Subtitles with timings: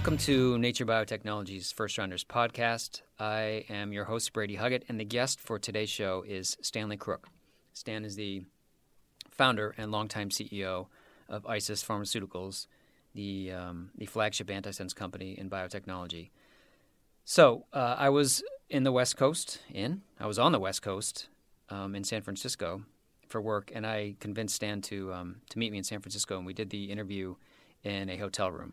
[0.00, 3.02] Welcome to Nature Biotechnology's First Rounders podcast.
[3.18, 7.28] I am your host, Brady Huggett, and the guest for today's show is Stanley Crooke.
[7.74, 8.44] Stan is the
[9.30, 10.86] founder and longtime CEO
[11.28, 12.66] of ISIS Pharmaceuticals,
[13.14, 16.30] the, um, the flagship antisense company in biotechnology.
[17.26, 21.28] So uh, I was in the West Coast, in, I was on the West Coast
[21.68, 22.84] um, in San Francisco
[23.28, 26.46] for work, and I convinced Stan to, um, to meet me in San Francisco, and
[26.46, 27.34] we did the interview
[27.84, 28.72] in a hotel room.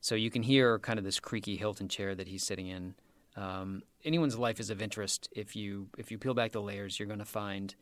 [0.00, 2.94] So you can hear kind of this creaky Hilton chair that he's sitting in.
[3.36, 5.28] Um, anyone's life is of interest.
[5.32, 7.74] If you if you peel back the layers, you're going to find,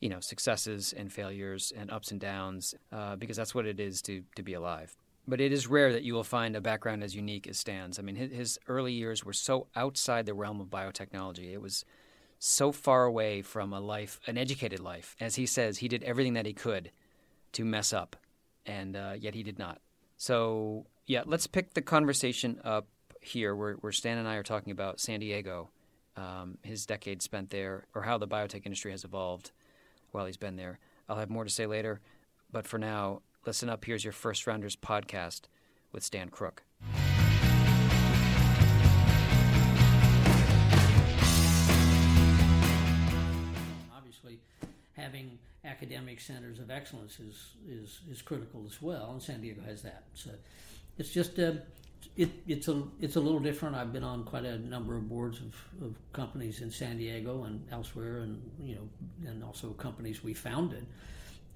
[0.00, 4.02] you know, successes and failures and ups and downs uh, because that's what it is
[4.02, 4.96] to to be alive.
[5.26, 7.98] But it is rare that you will find a background as unique as Stan's.
[7.98, 11.52] I mean, his, his early years were so outside the realm of biotechnology.
[11.52, 11.84] It was
[12.38, 15.16] so far away from a life, an educated life.
[15.18, 16.90] As he says, he did everything that he could
[17.52, 18.16] to mess up,
[18.66, 19.78] and uh, yet he did not.
[20.18, 22.88] So yeah, let's pick the conversation up
[23.20, 25.68] here where, where Stan and I are talking about San Diego,
[26.16, 29.50] um, his decade spent there, or how the biotech industry has evolved
[30.12, 30.78] while he's been there.
[31.08, 32.00] I'll have more to say later,
[32.50, 33.84] but for now, listen up.
[33.84, 35.42] Here's your First Rounders podcast
[35.92, 36.62] with Stan Crooke.
[43.94, 44.40] Obviously,
[44.96, 49.82] having academic centers of excellence is, is, is critical as well, and San Diego has
[49.82, 50.04] that.
[50.14, 50.30] So
[50.98, 51.52] it's just uh,
[52.16, 53.74] it, it's a it's a little different.
[53.74, 57.66] I've been on quite a number of boards of, of companies in San Diego and
[57.70, 60.86] elsewhere, and you know, and also companies we founded.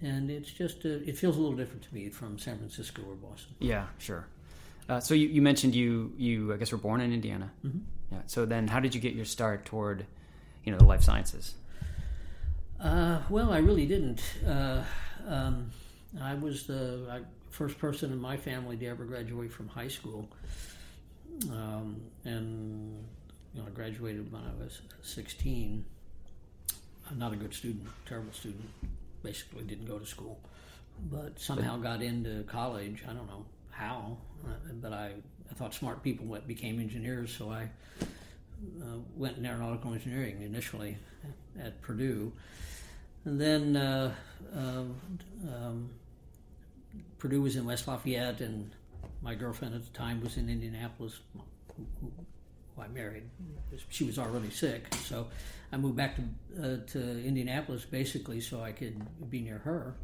[0.00, 3.14] And it's just uh, it feels a little different to me from San Francisco or
[3.14, 3.54] Boston.
[3.60, 4.26] Yeah, sure.
[4.88, 7.52] Uh, so you, you mentioned you you I guess were born in Indiana.
[7.64, 7.78] Mm-hmm.
[8.12, 8.18] Yeah.
[8.26, 10.06] So then, how did you get your start toward
[10.64, 11.54] you know the life sciences?
[12.80, 14.22] Uh, well, I really didn't.
[14.46, 14.82] Uh,
[15.26, 15.70] um,
[16.20, 17.20] I was the I,
[17.58, 20.28] first person in my family to ever graduate from high school.
[21.50, 23.04] Um, and
[23.52, 25.84] you know, I graduated when I was 16.
[27.10, 28.70] I'm not a good student, terrible student.
[29.24, 30.38] Basically, didn't go to school,
[31.10, 33.02] but somehow got into college.
[33.08, 35.14] I don't know how, uh, but I,
[35.50, 37.70] I thought smart people went, became engineers, so I
[38.80, 40.96] uh, went in aeronautical engineering initially
[41.60, 42.32] at Purdue,
[43.24, 44.14] and then uh,
[44.54, 44.94] um,
[45.52, 45.90] um
[47.18, 48.70] Purdue was in West Lafayette, and
[49.22, 51.18] my girlfriend at the time was in Indianapolis,
[51.76, 53.24] who, who I married.
[53.88, 55.26] She was already sick, so
[55.72, 56.22] I moved back to
[56.62, 59.94] uh, to Indianapolis basically so I could be near her.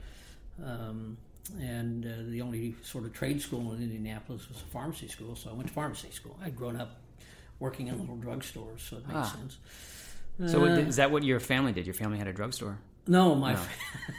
[0.63, 1.17] Um,
[1.61, 5.51] and uh, the only sort of trade school in Indianapolis was a pharmacy school, so
[5.51, 6.39] I went to pharmacy school.
[6.43, 7.01] I'd grown up
[7.59, 9.37] working in little drugstores, so it makes ah.
[9.39, 9.59] sense.
[10.47, 11.87] So, uh, is that what your family did?
[11.87, 12.79] Your family had a drugstore?
[13.07, 13.55] No, my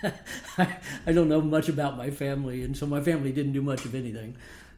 [0.04, 0.12] no.
[0.58, 3.86] I, I don't know much about my family, and so my family didn't do much
[3.86, 4.36] of anything.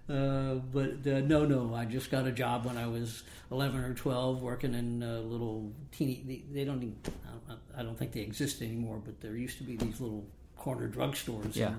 [0.09, 3.93] Uh, but uh, no, no, I just got a job when I was 11 or
[3.93, 6.95] 12 working in a little teeny, they, they don't, even,
[7.75, 10.25] I don't think they exist anymore, but there used to be these little
[10.55, 11.55] corner drugstores.
[11.57, 11.73] Yeah.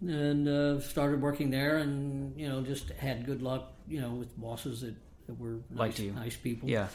[0.00, 4.10] And, and uh, started working there and, you know, just had good luck, you know,
[4.10, 4.94] with bosses that,
[5.26, 6.68] that were nice, nice people.
[6.68, 6.88] Yeah.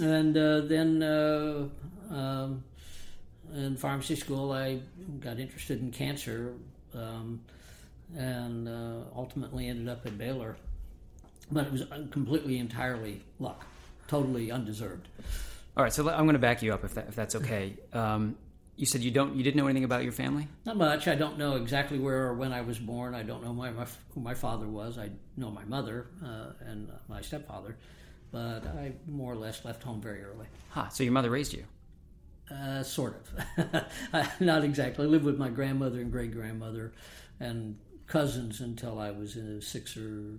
[0.00, 1.68] And uh, then, uh,
[2.12, 2.64] um,
[3.54, 4.80] in pharmacy school, I
[5.20, 6.54] got interested in cancer
[6.94, 7.40] um,
[8.16, 10.56] and uh, ultimately ended up at Baylor.
[11.52, 13.66] But it was completely, entirely luck,
[14.06, 15.08] totally undeserved.
[15.76, 17.76] All right, so I'm going to back you up if, that, if that's okay.
[17.92, 18.36] Um,
[18.76, 20.48] you said you don't, you didn't know anything about your family.
[20.64, 21.06] Not much.
[21.06, 23.14] I don't know exactly where or when I was born.
[23.14, 24.96] I don't know my, my who my father was.
[24.96, 27.76] I know my mother uh, and my stepfather,
[28.32, 30.46] but I more or less left home very early.
[30.70, 30.88] Huh.
[30.88, 31.64] So your mother raised you.
[32.50, 33.22] Uh, sort
[33.56, 33.84] of.
[34.40, 35.06] Not exactly.
[35.06, 36.92] I lived with my grandmother and great grandmother
[37.38, 37.76] and
[38.06, 40.38] cousins until I was in six or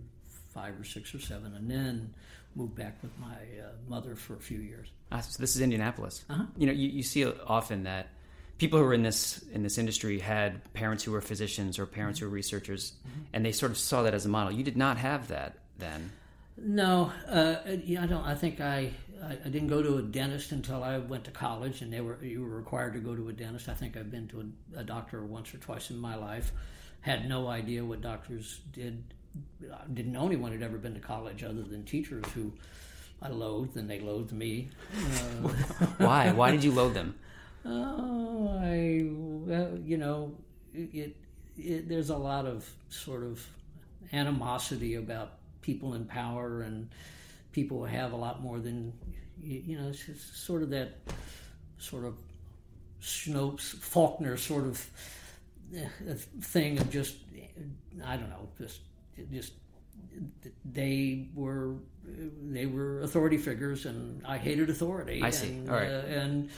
[0.54, 2.14] five or six or seven, and then
[2.56, 3.28] moved back with my
[3.64, 4.90] uh, mother for a few years.
[5.12, 6.26] Ah, so this is Indianapolis.
[6.30, 6.44] Uh-huh.
[6.58, 8.10] You know, you, you see often that
[8.58, 12.20] people who are in this in this industry had parents who were physicians or parents
[12.20, 12.94] who were researchers,
[13.34, 14.52] and they sort of saw that as a model.
[14.52, 16.12] You did not have that then.
[16.58, 17.56] No, uh,
[17.86, 18.24] yeah, I don't.
[18.24, 18.92] I think I,
[19.24, 22.18] I I didn't go to a dentist until I went to college, and they were
[22.24, 23.70] you were required to go to a dentist.
[23.70, 26.52] I think I've been to a, a doctor once or twice in my life.
[27.02, 29.04] Had no idea what doctors did.
[29.72, 32.52] I didn't know anyone had ever been to college other than teachers who
[33.22, 34.70] I loathed, and they loathed me.
[34.94, 35.50] Uh,
[35.98, 36.32] Why?
[36.32, 37.16] Why did you load them?
[37.64, 40.34] Oh, I, well, you know,
[40.74, 41.16] it,
[41.58, 43.46] it, there's a lot of sort of
[44.12, 46.90] animosity about people in power and
[47.52, 48.94] people have a lot more than,
[49.42, 50.98] you, you know, it's just sort of that
[51.78, 52.16] sort of
[53.02, 54.90] Snopes, Faulkner sort of
[55.76, 57.16] uh, thing of just,
[58.06, 58.82] I don't know, just,
[59.32, 59.54] just
[60.66, 65.22] they were they were authority figures, and I hated authority.
[65.22, 65.50] I see.
[65.50, 65.90] And, All right.
[65.90, 66.50] uh, and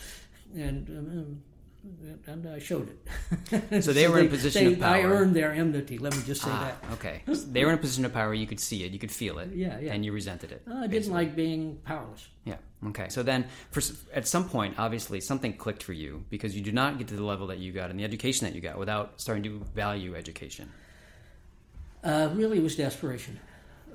[0.56, 1.42] and um,
[2.28, 3.84] and I showed it.
[3.84, 4.96] So they were in a position they- of power.
[4.96, 5.98] I earned their enmity.
[5.98, 6.92] Let me just say Ah, that.
[6.94, 7.22] okay.
[7.28, 8.34] So they were in a position of power.
[8.34, 8.92] You could see it.
[8.92, 9.50] You could feel it.
[9.54, 9.94] Yeah, yeah.
[9.94, 10.62] And you resented it.
[10.72, 12.28] I didn't like being powerless.
[12.46, 12.56] Yeah.
[12.88, 13.10] Okay.
[13.10, 13.82] So then, for,
[14.14, 17.24] at some point, obviously, something clicked for you because you do not get to the
[17.24, 20.72] level that you got and the education that you got without starting to value education.
[22.04, 23.40] Uh, really, it was desperation.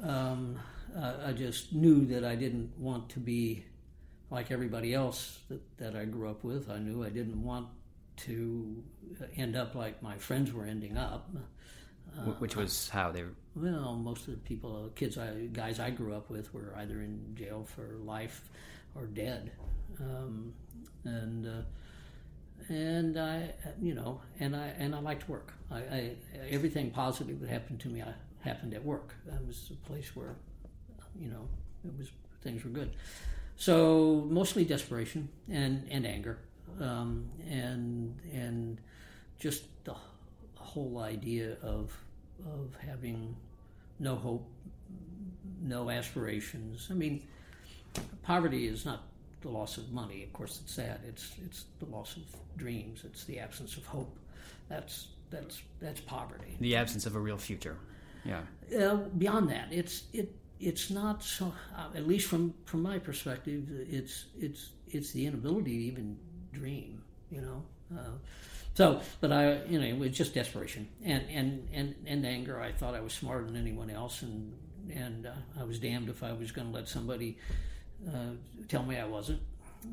[0.03, 0.59] Um,
[0.97, 3.65] uh, I just knew that I didn't want to be
[4.31, 6.71] like everybody else that, that I grew up with.
[6.71, 7.69] I knew I didn't want
[8.19, 8.83] to
[9.37, 11.31] end up like my friends were ending up.
[12.25, 13.35] wh- which was how they were.
[13.55, 17.35] Well, most of the people, kids, I, guys I grew up with were either in
[17.35, 18.49] jail for life
[18.95, 19.51] or dead,
[20.01, 20.53] um,
[21.05, 21.63] and uh,
[22.69, 25.55] and I, you know, and I and I liked work.
[25.71, 26.17] I, I
[26.51, 29.15] everything positive that happened to me, I happened at work.
[29.27, 30.37] That was a place where,
[31.19, 31.49] you know,
[31.85, 32.11] it was
[32.43, 32.95] things were good.
[33.57, 36.39] So mostly desperation and and anger,
[36.81, 38.81] um, and and
[39.39, 39.95] just the
[40.55, 41.97] whole idea of
[42.47, 43.37] of having
[43.99, 44.49] no hope,
[45.61, 46.89] no aspirations.
[46.91, 47.27] I mean,
[48.23, 49.03] poverty is not
[49.41, 50.23] the loss of money.
[50.23, 51.01] Of course, it's that.
[51.07, 52.23] It's it's the loss of
[52.57, 53.03] dreams.
[53.05, 54.17] It's the absence of hope.
[54.69, 56.57] That's that's that's poverty.
[56.61, 57.77] The absence of a real future.
[58.25, 58.41] Yeah.
[58.77, 61.53] Uh, beyond that, it's it it's not so.
[61.77, 66.19] Uh, at least from from my perspective, it's it's it's the inability to even
[66.53, 67.03] dream.
[67.31, 67.63] You know.
[67.95, 68.19] Uh,
[68.75, 72.61] so, but I, you know, it was just desperation and and and and anger.
[72.61, 74.53] I thought I was smarter than anyone else, and
[74.95, 77.39] and uh, I was damned if I was going to let somebody
[78.09, 78.35] uh,
[78.69, 79.41] tell me I wasn't.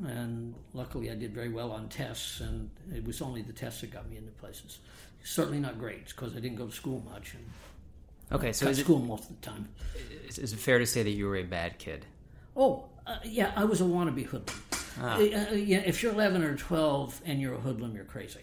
[0.08, 3.92] And luckily, I did very well on tests, and it was only the tests that
[3.92, 4.80] got me into places.
[5.24, 7.44] Certainly not grades because I didn't go to school much and
[8.32, 8.54] Okay.
[8.54, 9.70] So is it, school most of the time.
[10.28, 12.06] is, is it fair to say that you were a bad kid?
[12.56, 14.58] Oh, uh, yeah, I was a wannabe hoodlum.
[15.02, 15.18] Uh,
[15.54, 18.40] yeah, if you're 11 or 12 and you're a hoodlum, you're crazy.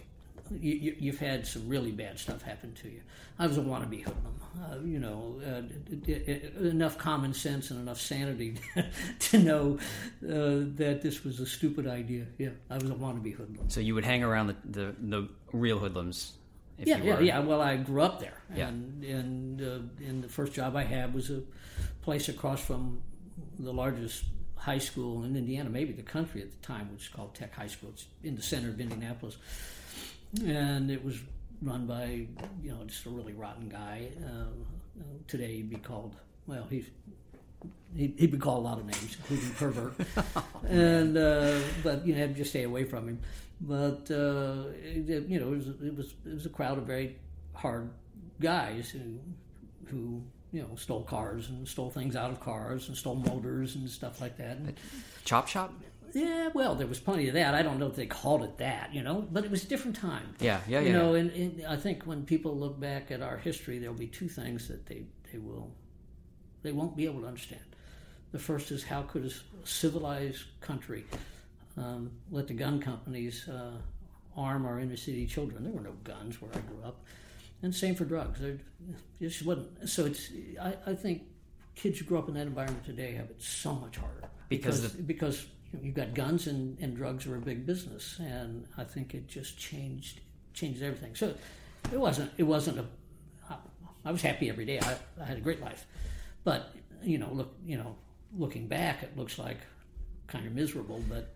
[0.51, 3.01] You, you, you've had some really bad stuff happen to you.
[3.39, 4.35] I was a wannabe hoodlum.
[4.63, 5.63] Uh, you know, uh,
[6.05, 8.57] d- enough common sense and enough sanity
[9.19, 9.79] to know
[10.23, 12.27] uh, that this was a stupid idea.
[12.37, 13.71] Yeah, I was a wannabe hoodlum.
[13.71, 16.35] So you would hang around the the, the real hoodlums.
[16.79, 17.39] If Yeah, you yeah, yeah.
[17.39, 18.69] Well, I grew up there, Yeah.
[18.69, 21.41] and and uh, and the first job I had was a
[22.03, 23.01] place across from
[23.59, 24.25] the largest
[24.63, 27.67] high school in Indiana, maybe the country at the time, which is called Tech High
[27.67, 27.91] School.
[27.93, 29.37] It's in the center of Indianapolis,
[30.47, 31.19] and it was
[31.61, 32.27] run by
[32.63, 34.09] you know just a really rotten guy.
[34.25, 34.45] Uh,
[35.27, 36.15] today he'd be called
[36.47, 36.87] well, he's
[37.97, 39.95] he, he'd be called a lot of names, including pervert,
[40.69, 43.21] and uh, but you know, had to just stay away from him.
[43.61, 47.17] But uh, it, you know, it was, it was it was a crowd of very
[47.53, 47.91] hard
[48.41, 49.19] guys who
[49.87, 53.89] who you know stole cars and stole things out of cars and stole motors and
[53.89, 54.57] stuff like that.
[54.59, 54.75] And,
[55.25, 55.73] Chop shop.
[56.15, 57.55] yeah, well, there was plenty of that.
[57.55, 59.97] I don't know if they called it that, you know, but it was a different
[59.97, 60.35] time.
[60.41, 60.93] Yeah, yeah, You yeah.
[60.99, 64.29] know, and, and I think when people look back at our history, there'll be two
[64.29, 65.71] things that they, they will
[66.63, 67.63] they won't be able to understand.
[68.33, 71.05] The first is how could a civilized country
[71.77, 73.73] um, let the gun companies uh,
[74.37, 75.65] arm our inner city children?
[75.65, 77.05] There were no guns where I grew up,
[77.63, 78.41] and same for drugs.
[78.41, 78.59] There
[79.21, 79.89] just wasn't.
[79.89, 81.23] So it's I, I think
[81.75, 84.93] kids who grow up in that environment today have it so much harder Because because
[85.03, 88.85] because you know, you've got guns and, and drugs are a big business, and I
[88.85, 90.21] think it just changed
[90.55, 91.15] changed everything.
[91.15, 91.35] So
[91.93, 92.85] it wasn't it wasn't a
[93.49, 93.57] I-
[94.05, 94.81] I was happy every day.
[94.81, 95.87] I, I had a great life,
[96.45, 97.97] but you know, look, you know,
[98.37, 99.59] looking back, it looks like
[100.27, 101.03] kind of miserable.
[101.09, 101.35] But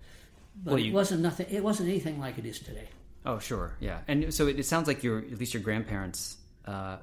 [0.64, 1.46] but Well, you- it wasn't nothing.
[1.48, 2.88] It wasn't anything like it is today.
[3.26, 4.00] Oh, sure, yeah.
[4.08, 6.98] And so it, it sounds like your at least your grandparents uh,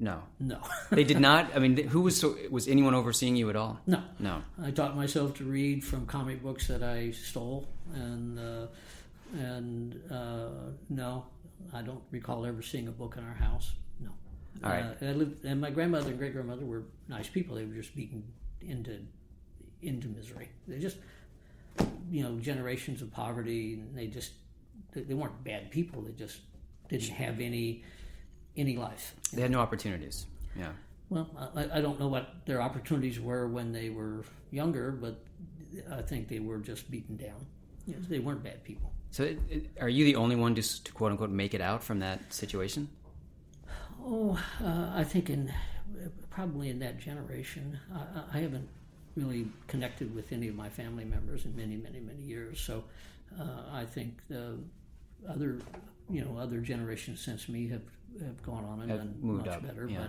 [0.00, 0.58] No, No,
[0.90, 1.54] they did not.
[1.54, 3.78] I mean, who was so, was anyone overseeing you at all?
[3.86, 4.02] no.
[4.18, 4.42] No.
[4.62, 8.66] I taught myself to read from comic books that I stole, and uh,
[9.38, 11.26] and uh, no,
[11.72, 13.72] I don't recall ever seeing a book in our house.
[14.00, 14.10] No.
[14.64, 14.84] All right.
[15.02, 17.56] Uh, I lived, and my grandmother and great grandmother were nice people.
[17.56, 18.24] They were just beaten
[18.60, 18.98] into
[19.82, 20.48] into misery.
[20.66, 20.96] They just,
[22.10, 23.74] you know, generations of poverty.
[23.74, 24.32] And they just
[24.96, 26.02] they, they weren't bad people.
[26.02, 26.38] They just
[26.88, 27.84] didn't have any
[28.56, 29.14] any life.
[29.32, 30.26] They had no opportunities.
[30.58, 30.72] Yeah.
[31.10, 35.22] Well, I, I don't know what their opportunities were when they were younger, but
[35.92, 37.46] I think they were just beaten down.
[37.86, 38.90] Yes, they weren't bad people.
[39.12, 41.84] So, it, it, are you the only one to, to quote unquote make it out
[41.84, 42.88] from that situation?
[44.02, 45.52] Oh, uh, I think in
[46.30, 48.68] probably in that generation, I, I haven't
[49.16, 52.58] really connected with any of my family members in many, many, many years.
[52.58, 52.84] So,
[53.38, 54.58] uh, I think the
[55.28, 55.58] other,
[56.10, 57.82] you know, other generations since me have,
[58.24, 59.88] have gone on and Have done moved much up, better.
[59.88, 60.08] yeah.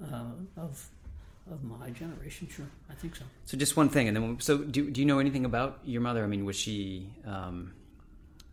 [0.00, 0.24] But uh,
[0.56, 0.88] of
[1.50, 3.24] of my generation, sure, I think so.
[3.44, 6.22] So, just one thing, and then so do do you know anything about your mother?
[6.22, 7.08] I mean, was she?
[7.26, 7.72] Um,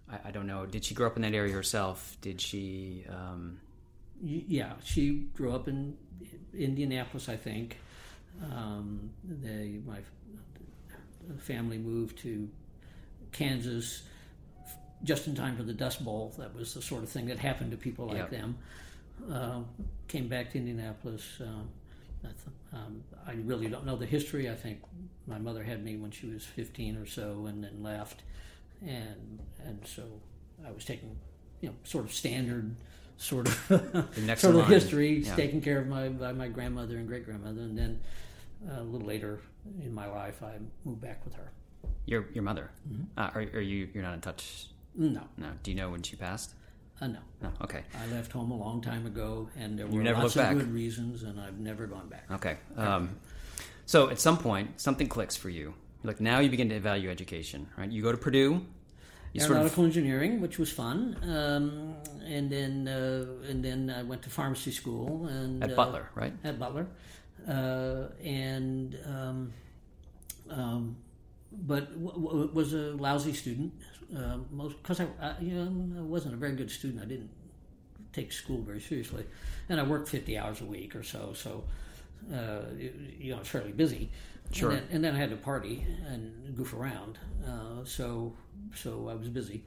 [0.09, 0.65] I, I don't know.
[0.65, 2.17] Did she grow up in that area herself?
[2.21, 3.05] Did she?
[3.09, 3.59] Um,
[4.21, 5.95] Yeah, she grew up in
[6.57, 7.77] Indianapolis, I think.
[8.51, 9.99] Um, they, my
[11.39, 12.49] family moved to
[13.31, 14.03] Kansas
[15.03, 16.33] just in time for the Dust Bowl.
[16.37, 18.29] That was the sort of thing that happened to people like Yep.
[18.31, 18.57] them.
[19.31, 19.61] Uh,
[20.07, 21.23] came back to Indianapolis.
[21.41, 21.69] Um,
[22.23, 22.37] I, th-
[22.73, 24.49] um, I really don't know the history.
[24.49, 24.79] I think
[25.27, 28.23] my mother had me when she was 15 or so, and then left,
[28.85, 30.03] and and so
[30.65, 31.15] I was taking,
[31.61, 32.75] you know, sort of standard,
[33.17, 34.71] sort of next sort of line.
[34.71, 35.35] history, Yeah.
[35.35, 37.99] taken care of my by my grandmother and great grandmother, and then
[38.69, 39.39] uh, a little later
[39.81, 40.53] in my life, I
[40.85, 41.51] moved back with her.
[42.05, 42.69] your your mother?
[42.89, 43.03] Mm-hmm.
[43.19, 43.89] Uh, are, are you?
[43.93, 44.67] You're not in touch?
[44.97, 45.47] No, No.
[45.63, 46.53] Do you know when she passed?
[46.99, 47.19] uh, no.
[47.41, 47.51] No.
[47.61, 47.83] Okay.
[47.93, 50.55] I left home a long time ago, and there were never lots of back.
[50.55, 52.25] good reasons, and I've never gone back.
[52.31, 52.57] Okay.
[52.75, 53.17] Um,
[53.85, 55.75] so at some point, something clicks for you.
[56.03, 57.91] Like now, you begin to value education, right?
[57.91, 58.65] You go to Purdue.
[59.33, 61.93] You sort of engineering, which was fun, um,
[62.25, 66.33] and then uh, and then I went to pharmacy school and at uh, Butler, right?
[66.43, 66.87] at Butler,
[67.47, 69.53] uh, and um,
[70.49, 70.95] um,
[71.51, 73.73] but w- w- was a lousy student.
[74.15, 77.01] Uh, most because I, I you know I wasn't a very good student.
[77.03, 77.29] I didn't
[78.13, 79.25] take school very seriously,
[79.69, 81.33] and I worked fifty hours a week or so.
[81.33, 81.63] So
[82.33, 84.09] uh, you you know, I was fairly busy.
[84.51, 84.71] Sure.
[84.71, 87.19] And then, and then I had to party and goof around.
[87.45, 88.33] Uh, so
[88.73, 89.63] so I was busy.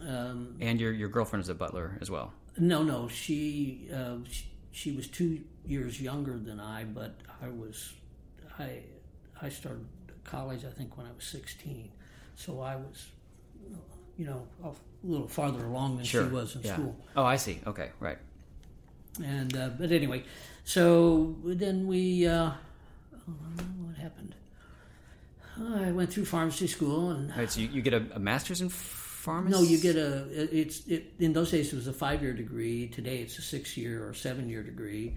[0.00, 2.32] Um, And your your girlfriend is a Butler as well.
[2.58, 7.92] no, no, she, uh, she she was two years younger than I, but I was
[8.58, 8.82] I
[9.40, 9.86] I started
[10.24, 11.90] college I think when I was sixteen,
[12.34, 13.06] so I was
[14.16, 14.70] you know a
[15.04, 16.24] little farther along than Sure.
[16.26, 16.72] she was in yeah.
[16.74, 16.96] school.
[17.16, 17.60] Oh, I see.
[17.66, 17.90] Okay.
[18.00, 18.18] Right.
[19.24, 20.24] And uh, but anyway,
[20.64, 22.50] so then we uh,
[23.86, 24.34] what happened?
[25.58, 27.50] I went through pharmacy school and Right.
[27.50, 29.52] So you, you get a, a master's in pharmacy.
[29.56, 30.26] No, you get a.
[30.54, 32.88] It's it, in those days it was a five-year degree.
[32.88, 35.16] Today it's a six-year or seven-year degree,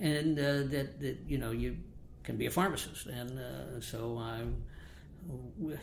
[0.00, 1.76] and uh, that that you know you
[2.24, 3.06] can be a pharmacist.
[3.06, 4.56] And uh, so I w-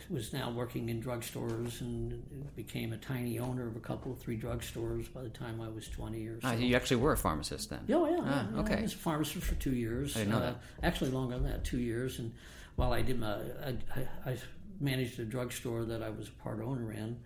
[0.08, 2.22] was now working in drugstores and
[2.56, 5.88] became a tiny owner of a couple of three drugstores by the time I was
[5.88, 6.48] twenty or so.
[6.48, 7.80] Ah, you actually were a pharmacist then.
[7.90, 8.60] Oh yeah, Ah, yeah, yeah.
[8.60, 8.76] okay.
[8.78, 10.16] I was a pharmacist for two years.
[10.16, 10.60] I didn't know uh, that.
[10.82, 12.18] Actually, longer than that, two years.
[12.18, 12.32] And
[12.76, 14.36] while I did my, I, I, I
[14.80, 17.18] managed a drugstore that I was a part owner in,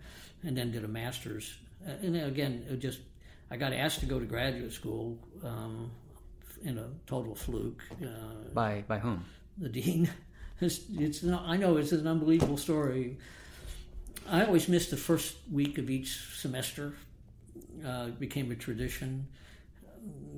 [0.43, 1.55] and then did a master's.
[1.87, 2.99] Uh, and again, it just
[3.51, 5.91] I got asked to go to graduate school um,
[6.63, 7.81] in a total fluke.
[8.01, 8.07] Uh,
[8.53, 9.25] By by whom?
[9.57, 10.09] the dean.
[10.63, 13.17] It's, it's not, I know it's an unbelievable story.
[14.29, 16.93] I always missed the first week of each semester.
[17.85, 19.27] Uh, it became a tradition.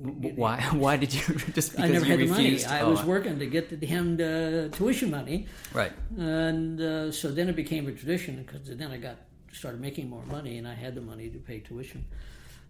[0.02, 0.60] Why?
[0.72, 1.20] Why did you
[1.54, 1.72] just?
[1.72, 2.64] Because I never had the money.
[2.64, 5.92] I Oh, was working to get the damned uh, tuition money, Right.
[6.16, 9.16] and uh, so then it became a tradition because then I got
[9.52, 12.04] started making more money, and I had the money to pay tuition,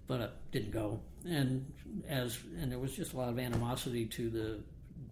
[0.07, 1.01] but I didn't go.
[1.29, 1.71] And
[2.09, 4.59] as and there was just a lot of animosity to the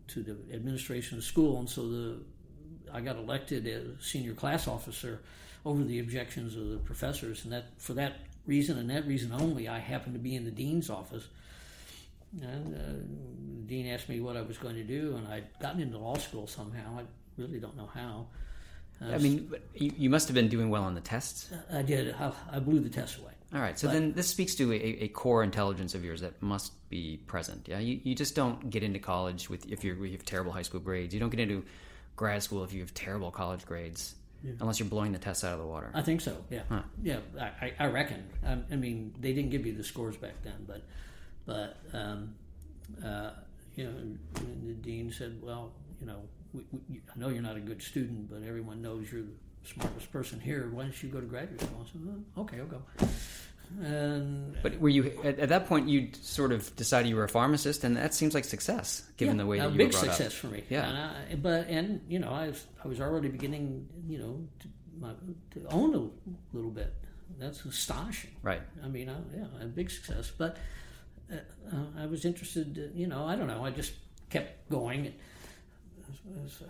[0.08, 2.18] to the administration of the school, and so the
[2.94, 5.20] I got elected as senior class officer
[5.66, 9.68] over the objections of the professors, and that for that reason and that reason only,
[9.68, 11.26] I happened to be in the dean's office.
[12.40, 12.78] And uh,
[13.60, 16.16] the dean asked me what I was going to do, and I'd gotten into law
[16.16, 16.98] school somehow.
[16.98, 17.02] I
[17.36, 18.26] really don't know how.
[19.00, 21.50] I mean, but you, you must have been doing well on the tests.
[21.72, 22.14] I did.
[22.14, 23.32] I, I blew the test away.
[23.52, 23.78] All right.
[23.78, 27.68] So then this speaks to a, a core intelligence of yours that must be present.
[27.68, 27.78] Yeah.
[27.78, 30.80] You, you just don't get into college with if you're, you have terrible high school
[30.80, 31.14] grades.
[31.14, 31.64] You don't get into
[32.16, 34.14] grad school if you have terrible college grades,
[34.61, 35.90] unless you're blowing the tests out of the water.
[35.94, 36.37] I think so.
[36.50, 36.62] Yeah,
[37.02, 37.18] yeah.
[37.40, 38.25] I, I, I reckon.
[38.44, 40.83] Um, I mean, they didn't give you the scores back then, but
[41.47, 42.35] but um,
[43.04, 43.30] uh,
[43.75, 43.92] you know,
[44.66, 46.21] the dean said, "Well, you know,
[46.52, 50.12] we, we, I know you're not a good student, but everyone knows you're the smartest
[50.12, 50.68] person here.
[50.73, 52.83] Why don't you go to graduate school?" I said, well, "Okay, I'll go."
[53.83, 55.88] And But were you at, at that point?
[55.88, 59.42] You sort of decided you were a pharmacist, and that seems like success, given yeah,
[59.42, 60.33] the way that a you big were brought success up.
[60.33, 60.64] for me.
[60.68, 60.88] Yeah.
[60.88, 64.68] and I, but and you know, I was I was already beginning, you know, to,
[65.00, 65.11] my,
[65.52, 66.94] to own a little bit.
[67.38, 68.30] That's astonishing.
[68.42, 68.62] Right.
[68.83, 70.30] I mean, I, yeah, a big success.
[70.37, 70.56] But
[71.33, 71.37] uh,
[71.73, 73.64] uh, I was interested, you know, I don't know.
[73.64, 73.92] I just
[74.30, 75.14] kept going.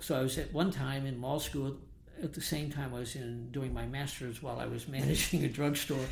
[0.01, 1.77] So I was at one time in law school.
[2.23, 5.49] At the same time, I was in doing my master's while I was managing a
[5.49, 6.07] drugstore.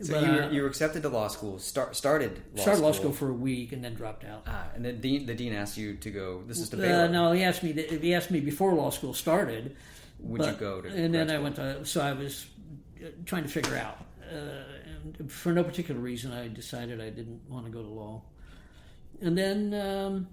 [0.00, 1.58] So But, you, were, uh, you were accepted to law school.
[1.58, 2.88] Start, started law started school.
[2.88, 4.44] law school for a week and then dropped out.
[4.46, 6.42] Ah, and the the dean asked you to go.
[6.46, 7.74] This is to Uh, no, he asked me.
[7.74, 9.76] To, he asked me before law school started.
[10.20, 10.88] Would you go to?
[10.88, 11.84] And then grad I went to.
[11.84, 12.46] So I was
[13.04, 13.98] uh, trying to figure out,
[14.30, 14.36] uh,
[15.18, 18.22] and for no particular reason, I decided I didn't want to go to law.
[19.20, 20.28] And then um,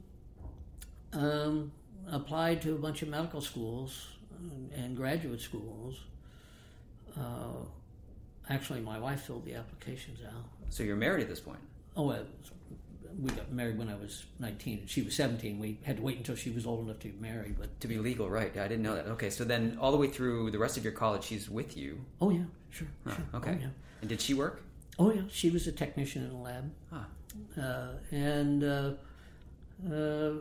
[1.11, 1.71] um,
[2.09, 4.07] applied to a bunch of medical schools
[4.73, 5.99] and graduate schools.
[7.17, 7.65] Uh,
[8.49, 10.45] actually, my wife filled the applications out.
[10.69, 11.59] So you're married at this point.
[11.95, 12.25] Oh, well,
[13.19, 15.59] we got married when I was 19 and she was 17.
[15.59, 17.55] We had to wait until she was old enough to get married.
[17.59, 18.55] But To be legal, right?
[18.55, 19.07] I didn't know that.
[19.07, 21.99] Okay, so then all the way through the rest of your college, she's with you.
[22.21, 23.25] oh yeah, sure, Huh, sure.
[23.35, 23.51] okay.
[23.57, 23.67] Oh yeah.
[24.01, 24.61] And did she work?
[24.99, 26.71] Oh yeah, she was a technician in a lab.
[26.93, 27.05] Ah.
[27.59, 28.91] Uh, and uh,
[29.91, 30.31] uh,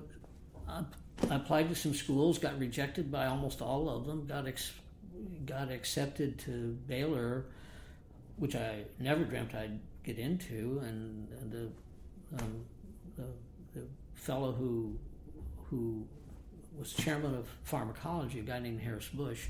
[0.69, 0.83] I
[1.31, 4.27] I applied to some schools, got rejected by almost all of them.
[4.27, 4.73] Got ex-
[5.47, 7.47] got accepted to Baylor,
[8.39, 10.81] which I never dreamt I'd get into.
[10.85, 11.71] And, and the,
[12.43, 12.65] um,
[13.17, 13.25] the
[13.75, 14.99] the fellow who
[15.65, 16.07] who
[16.79, 19.49] was chairman of pharmacology, a guy named Harris Busch,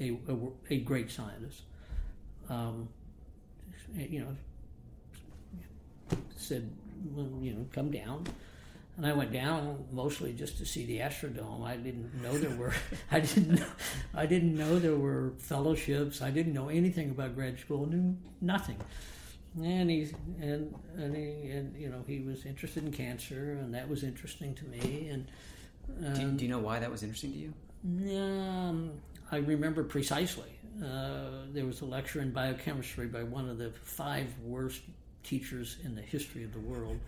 [0.00, 0.36] a, a,
[0.70, 1.62] a great scientist.
[2.48, 2.88] Um,
[3.94, 4.36] you know,
[6.36, 6.70] said,
[7.12, 8.26] well, you know, come down.
[8.96, 11.64] And I went down mostly just to see the Astrodome.
[11.66, 12.74] I didn't know there were,
[13.10, 13.66] I didn't know,
[14.14, 16.20] I didn't know there were fellowships.
[16.20, 17.86] I didn't know anything about grad school.
[17.86, 18.76] Knew nothing.
[19.62, 20.08] And he
[20.40, 24.54] and and he and you know he was interested in cancer, and that was interesting
[24.54, 25.08] to me.
[25.10, 25.26] And
[26.14, 28.18] Do, do you know why that was interesting to you?
[28.18, 28.92] um,
[29.30, 30.48] I remember precisely.
[30.82, 34.80] Uh, there was a lecture in biochemistry by one of the five worst
[35.22, 36.98] teachers in the history of the world,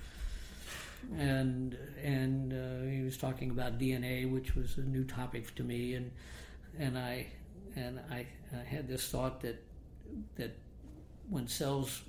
[1.19, 5.95] and and uh, he was talking about DNA, which was a new topic to me,
[5.95, 6.11] and
[6.79, 7.27] and I
[7.77, 9.63] and I, I had this thought that
[10.37, 10.57] that
[11.29, 12.03] when cells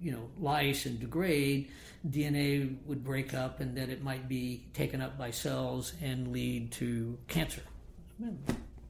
[0.00, 1.70] you know lyse and degrade,
[2.08, 6.72] DNA would break up, and that it might be taken up by cells and lead
[6.72, 7.62] to cancer.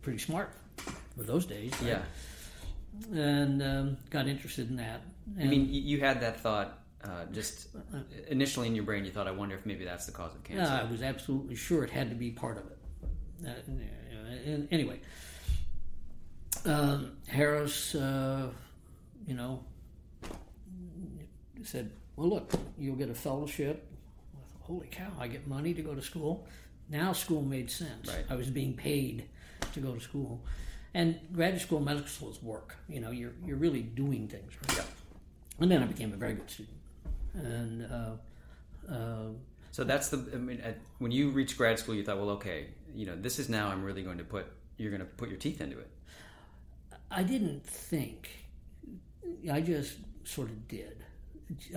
[0.02, 1.72] Pretty smart for those days.
[1.80, 2.02] right?
[3.11, 3.18] Yeah.
[3.18, 5.02] and um, got interested in that.
[5.40, 7.69] I mean, you had that thought uh, just
[8.29, 9.05] initially in your brain.
[9.05, 10.73] You thought, I wonder if maybe that's the cause of cancer.
[10.73, 12.79] I was absolutely sure it had to be part of it.
[13.47, 15.01] Uh, anyway,
[16.64, 18.49] um, Harris, uh,
[19.27, 19.64] you know,
[21.62, 23.87] said, "Well, look, you'll get a fellowship."
[24.33, 25.11] Thought, Holy cow!
[25.19, 26.47] I get money to go to school.
[26.88, 28.09] Now school made sense.
[28.09, 28.25] Right.
[28.29, 29.27] I was being paid
[29.73, 30.45] to go to school,
[30.95, 32.77] and graduate school, medical school is work.
[32.88, 34.53] You know, you're you're really doing things.
[34.69, 34.79] Right?
[34.79, 34.85] Yeah.
[35.61, 36.73] And then I became a very good student,
[37.35, 37.83] and.
[37.90, 39.29] Uh, uh,
[39.73, 40.18] So that's the.
[40.33, 43.38] I mean, at, when you reached grad school, you thought, well, okay, you know, this
[43.38, 43.68] is now.
[43.68, 44.47] I'm really going to put.
[44.77, 45.90] You're going to put your teeth into it.
[47.11, 48.31] I didn't think.
[49.51, 51.05] I just sort of did.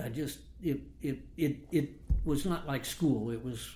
[0.02, 1.90] I just it it it, it
[2.24, 3.30] was not like school.
[3.30, 3.68] It was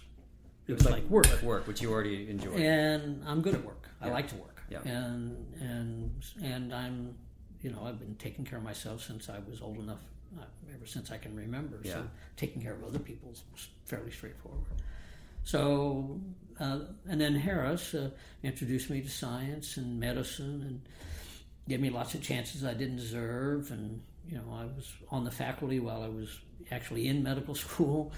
[0.67, 1.29] it, was, like, work.
[1.31, 2.61] Like work, which you already enjoyed.
[2.61, 3.89] And I'm good at work.
[4.01, 4.63] I like to work.
[4.71, 4.81] Yeah.
[4.85, 7.15] And and and I'm
[7.61, 10.01] you know I've been taking care of myself since I was old enough.
[10.39, 11.79] Uh, ever since I can remember.
[11.83, 11.93] Yeah.
[11.93, 12.05] So
[12.37, 13.43] taking care of other people is
[13.85, 14.65] fairly straightforward.
[15.45, 16.21] So,
[16.61, 18.11] uh, and then Harris uh,
[18.43, 20.81] introduced me to science and medicine and
[21.69, 23.71] gave me lots of chances I didn't deserve.
[23.71, 26.39] And, you know, I was on the faculty while I was
[26.71, 28.13] actually in medical school,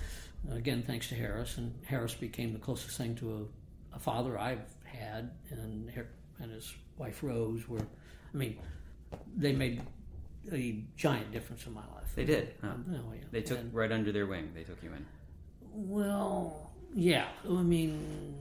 [0.52, 1.56] again, thanks to Harris.
[1.56, 3.48] And Harris became the closest thing to
[3.92, 5.90] a, a father I've had, and,
[6.38, 8.58] and his wife Rose were, I mean,
[9.36, 9.82] they made
[10.52, 12.14] a giant difference in my life.
[12.14, 12.54] They did.
[12.60, 12.72] Huh?
[12.92, 13.20] Oh, yeah.
[13.30, 14.50] They took And- right under their wing.
[14.54, 15.04] They took you in.
[15.72, 17.26] well, yeah.
[17.48, 18.34] I mean,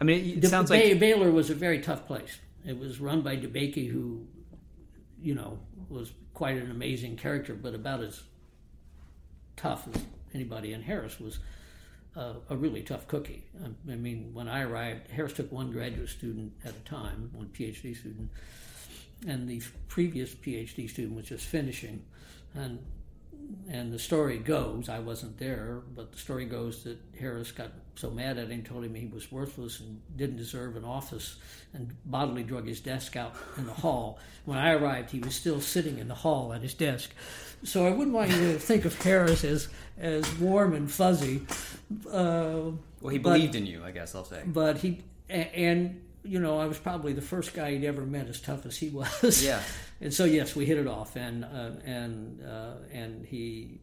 [0.00, 2.38] I mean, it, sounds Bay- like Baylor was a very tough place.
[2.66, 4.26] It was run by DeBakey, who,
[5.20, 8.22] you know, was quite an amazing character, but about as
[9.56, 10.02] tough as
[10.34, 10.72] anybody.
[10.72, 11.38] And Harris was
[12.16, 13.44] uh, a really tough cookie.
[13.64, 17.46] I, I mean, when I arrived, Harris took one graduate student at a time, one
[17.48, 18.30] PhD student,
[19.26, 22.04] and the previous PhD student was just finishing,
[22.54, 22.78] and
[23.68, 28.10] and the story goes, I wasn't there, but the story goes that Harris got so
[28.10, 31.36] mad at him, told him he was worthless and didn't deserve an office,
[31.74, 34.18] and bodily drug his desk out in the hall.
[34.44, 37.10] When I arrived, he was still sitting in the hall at his desk.
[37.64, 41.42] So I wouldn't want you to think of Harris as as warm and fuzzy.
[42.10, 44.42] Uh, well, he believed but, in you, I guess I'll say.
[44.46, 48.40] But he and you know, I was probably the first guy he'd ever met as
[48.40, 48.88] tough as he
[49.22, 49.44] was.
[49.44, 49.62] Yeah.
[50.00, 53.80] and so yes, we hit it off, and uh, and uh, and he,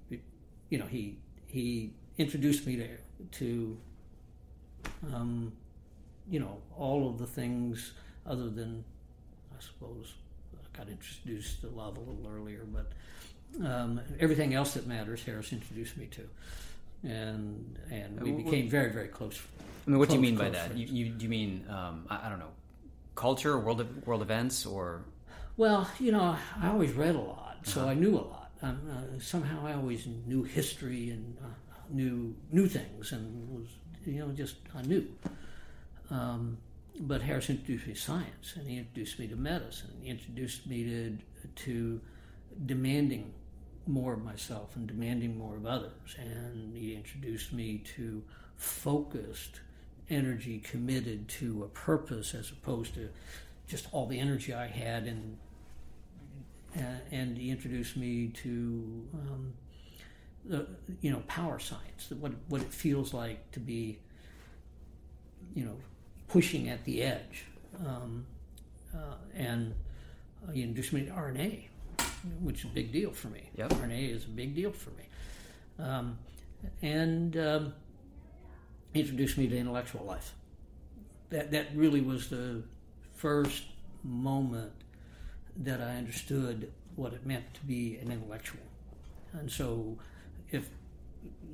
[0.70, 2.88] you know, he he introduced me to
[3.32, 3.78] to,
[5.14, 5.52] um,
[6.30, 7.94] you know, all of the things
[8.26, 8.84] other than,
[9.52, 10.14] I suppose,
[10.54, 12.92] I got introduced to love a little earlier, but
[13.66, 16.30] um, everything else that matters, Harris introduced me to,
[17.04, 19.40] and and we became very very close
[19.90, 20.78] I mean, what do you mean by that?
[20.78, 22.52] You, you, do you mean um, I, I, don't know,
[23.16, 25.02] culture, world world events, or?
[25.58, 27.90] Well, you know, I always read a lot, so uh-huh.
[27.90, 28.52] I knew a lot.
[28.62, 31.48] Um, uh, somehow, I always knew history and uh,
[31.90, 33.68] knew knew things, and was
[34.06, 35.08] you know just I knew.
[36.12, 36.60] Um,
[37.00, 39.90] but Harris introduced me to science, and he introduced me to medicine.
[40.04, 41.18] He introduced me to
[41.64, 42.02] to
[42.68, 43.34] demanding
[43.88, 48.24] more of myself and demanding more of others, and he introduced me to
[48.56, 49.62] focused
[50.10, 53.10] energy committed to a purpose as opposed to
[53.68, 55.04] just all the energy I had.
[55.04, 55.38] And
[56.78, 59.54] uh, and he introduced me to um,
[60.46, 60.68] the
[61.02, 64.00] you know power science what what it feels like to be
[65.56, 65.76] you know
[66.28, 67.46] pushing at the edge.
[67.86, 68.26] Um,
[68.94, 69.74] uh, and
[70.48, 71.66] uh, he introduced me to RNA
[72.42, 73.70] which is a big deal for me yep.
[73.70, 75.04] RNA is a big deal for me
[75.80, 76.18] um,
[76.82, 77.74] and um,
[78.94, 80.34] introduced me to intellectual life.
[81.30, 82.64] That that really was the
[83.16, 83.64] first
[84.04, 84.72] moment
[85.58, 88.62] that I understood what it meant to be an intellectual.
[89.34, 89.98] And so,
[90.52, 90.70] if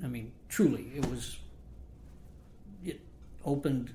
[0.03, 1.37] I mean truly, it was
[2.83, 3.01] it
[3.43, 3.93] opened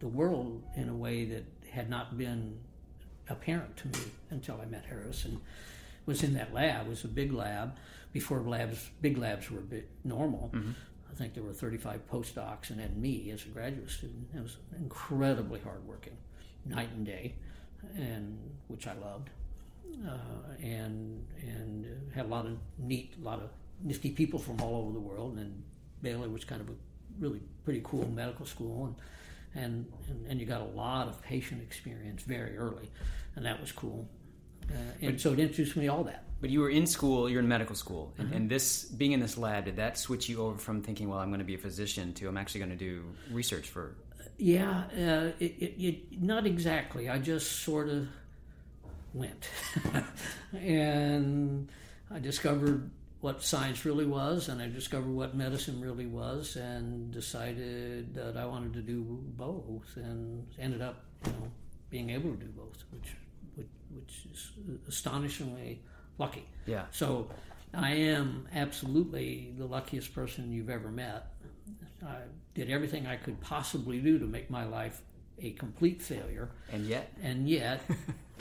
[0.00, 2.58] the world in a way that had not been
[3.28, 5.40] apparent to me until I met Harris and
[6.06, 6.86] was in that lab.
[6.86, 7.76] It was a big lab
[8.12, 10.50] before labs, big labs were a bit normal.
[10.54, 10.72] Mm-hmm.
[11.10, 14.28] I think there were 35 postdocs and then me as a graduate student.
[14.34, 16.16] It was incredibly hardworking,
[16.64, 17.34] night and day,
[17.96, 18.38] and
[18.68, 19.30] which I loved,
[20.06, 23.50] uh, and and had a lot of neat, a lot of
[23.82, 25.36] nifty people from all over the world.
[25.36, 25.62] And
[26.00, 26.74] Baylor was kind of a
[27.18, 28.86] really pretty cool medical school,
[29.54, 32.90] and and and, and you got a lot of patient experience very early,
[33.36, 34.08] and that was cool.
[34.70, 36.24] Uh, and but, so it introduced me to all that.
[36.40, 38.36] But you were in school, you're in medical school, and, mm-hmm.
[38.36, 41.28] and, this being in this lab, did that switch you over from thinking, well, I'm
[41.28, 43.94] going to be a physician to I'm actually going to do research for?
[44.38, 47.08] Yeah, uh, it, it, it, not exactly.
[47.08, 48.08] I just sort of
[49.14, 49.48] went,
[50.52, 51.68] and
[52.10, 58.14] I discovered what science really was, and I discovered what medicine really was, and decided
[58.14, 59.04] that I wanted to do
[59.36, 61.52] both, and ended up, you know,
[61.88, 63.14] being able to do both, which
[63.94, 64.50] which, is
[64.88, 65.82] astonishingly
[66.18, 66.46] lucky.
[66.66, 66.84] Yeah.
[66.90, 67.28] So
[67.74, 71.34] I am absolutely the luckiest person you've ever met.
[72.04, 72.16] I
[72.54, 75.02] did everything I could possibly do to make my life
[75.40, 76.50] a complete failure.
[76.72, 77.12] And yet?
[77.22, 77.80] And yet.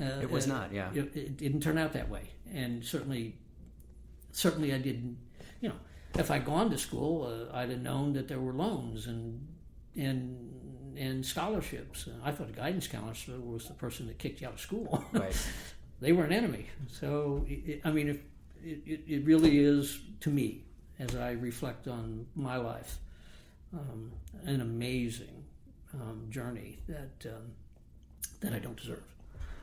[0.00, 0.90] uh, it was uh, not, yeah.
[0.94, 2.30] It, it, didn't turn out that way.
[2.52, 3.36] And certainly,
[4.32, 5.18] certainly I didn't,
[5.60, 5.74] you know,
[6.18, 9.46] if I'd gone to school, uh, I'd have known that there were loans and,
[9.96, 10.54] and,
[10.98, 12.08] and scholarships.
[12.24, 15.04] I thought a guidance counselor was the person that kicked you out of school.
[15.12, 15.36] Right.
[16.00, 16.66] they were an enemy.
[16.90, 18.18] So, it, I mean, if,
[18.64, 20.64] it, it really is, to me,
[20.98, 22.98] as I reflect on my life,
[23.72, 24.12] um,
[24.44, 25.44] an amazing
[25.94, 27.52] um, journey that um,
[28.40, 29.02] that I don't deserve.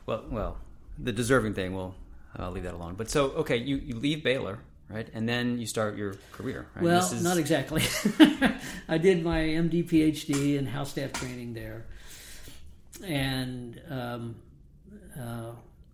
[0.06, 0.58] Well, well,
[0.98, 1.95] the deserving thing, well,
[2.36, 2.95] I'll leave that alone.
[2.95, 5.08] But so, okay, you, you leave Baylor, right?
[5.13, 6.84] And then you start your career, right?
[6.84, 7.24] Well, is...
[7.24, 7.84] not exactly.
[8.88, 11.86] I did my MD, PhD, and house staff training there.
[13.04, 14.36] And um,
[15.19, 15.52] uh,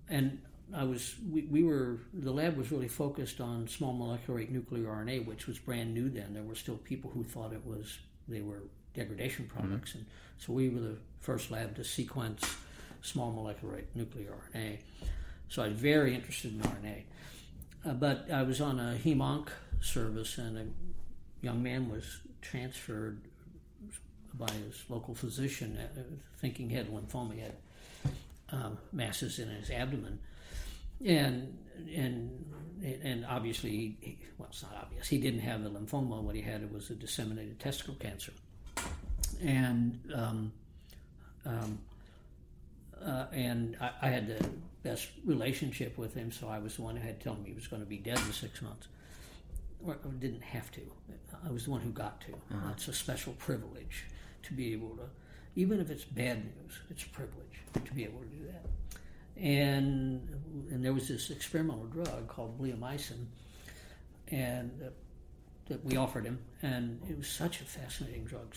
[0.10, 0.40] and
[0.74, 4.86] I was we, we were the lab was really focused on small molecular weight nuclear
[4.86, 6.34] RNA, which was brand new then.
[6.34, 9.60] There were still people who thought it was they were degradation mm-hmm.
[9.60, 10.00] products, mm-hmm.
[10.00, 12.56] and so we were the first lab to sequence
[13.02, 14.78] small molecular weight nuclear RNA.
[15.50, 17.04] So I was very interested in RNA,
[17.86, 23.22] uh, but I was on a hemonc service, and a young man was transferred
[24.34, 26.02] by his local physician, uh,
[26.40, 27.34] thinking he had lymphoma.
[27.34, 27.54] He had
[28.52, 30.20] um, masses in his abdomen,
[31.06, 31.58] and
[31.94, 32.46] and
[33.04, 35.08] and obviously, he, well, it's not obvious.
[35.08, 36.22] He didn't have the lymphoma.
[36.22, 38.34] What he had was a disseminated testicle cancer,
[39.42, 40.52] and um,
[41.46, 41.80] um,
[43.04, 44.46] uh, and I, I, had the
[44.84, 47.54] best relationship with him, so I was the one who had to tell him he
[47.54, 48.88] was going to be dead in six months.
[49.84, 50.82] Or, or didn't have to.
[51.46, 52.34] I was the one who got to.
[52.34, 52.70] Uh-huh.
[52.74, 54.06] It's a special privilege
[54.44, 55.04] to be able to,
[55.56, 58.66] even if it's bad news, it's a privilege to be able to do that.
[59.42, 60.28] And
[60.70, 63.26] and there was this experimental drug called bleomycin,
[64.28, 64.90] and uh,
[65.68, 68.54] that we offered him, and it was such a fascinating drug,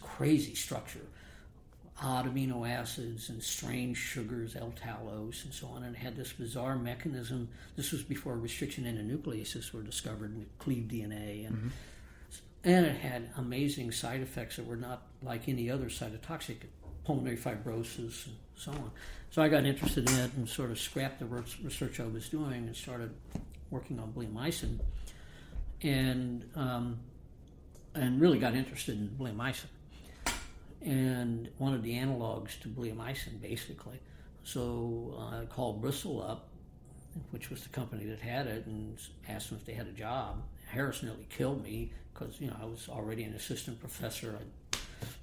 [0.00, 1.06] crazy structure
[2.02, 6.76] odd amino acids and strange sugars, L-talose, and so on, and it had this bizarre
[6.76, 7.48] mechanism.
[7.76, 11.68] This was before restriction endonucleases were discovered and cleaved DNA, and mm-hmm.
[12.64, 16.56] and it had amazing side effects that were not like any other cytotoxic,
[17.04, 18.90] pulmonary fibrosis and so on.
[19.30, 22.52] So I got interested in it and sort of scrapped the research I was doing
[22.52, 23.10] and started
[23.70, 24.78] working on bleomycin,
[25.82, 26.98] and um,
[27.94, 29.66] and really got interested in bleomycin
[30.82, 33.98] and wanted the analogs to bleomycin, basically.
[34.44, 36.48] So uh, I called Bristol up,
[37.30, 40.42] which was the company that had it, and asked them if they had a job.
[40.66, 44.38] Harris nearly killed me because you know I was already an assistant professor.
[44.40, 44.78] I'd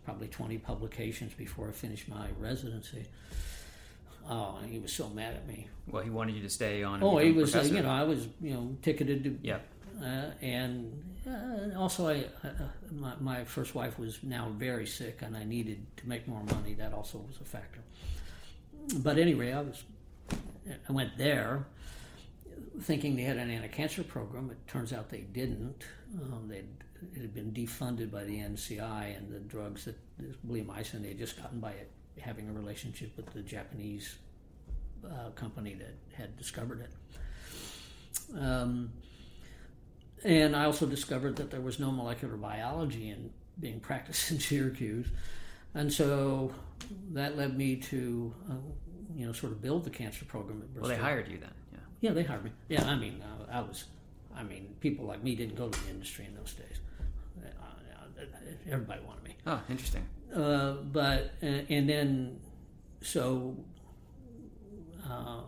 [0.06, 3.06] probably 20 publications before I finished my residency.
[4.30, 5.68] Oh, and he was so mad at me.
[5.88, 7.04] Well, he wanted you to stay on.
[7.04, 7.56] oh, he was.
[7.56, 9.38] Uh, you know, I was you know ticketed to.
[9.42, 9.60] Yeah.
[10.02, 12.50] Uh, and uh, also, I, uh,
[12.92, 16.74] my, my, first wife was now very sick, and I needed to make more money.
[16.74, 17.80] That also was a factor.
[18.98, 19.84] But anyway, I was
[20.90, 21.66] I went there
[22.82, 24.50] thinking they had an anti-cancer program.
[24.52, 25.84] It turns out they didn't.
[26.22, 26.66] Um, it
[27.22, 29.98] had been defunded by the NCI, and the drugs that
[30.48, 34.16] bleomycin they had just gotten by it, having a relationship with the Japanese
[35.06, 38.38] uh, company that had discovered it.
[38.38, 38.92] Um,
[40.26, 45.08] and I also discovered that there was no molecular biology in being practiced in Syracuse.
[45.74, 46.54] And so
[47.14, 48.54] that led me to, uh,
[49.16, 50.90] you know, sort of build the cancer program at Bristol.
[50.90, 51.80] Well, they hired you then, yeah.
[52.02, 52.52] Yeah, they hired me.
[52.70, 53.86] Yeah, I mean, uh, I was,
[54.36, 56.80] I mean, people like me didn't go to the industry in those days.
[57.46, 58.24] Uh,
[58.70, 59.36] everybody wanted me.
[59.46, 60.06] Oh, interesting.
[60.34, 62.40] Uh, but uh, and then
[63.02, 63.56] so
[65.10, 65.42] uh,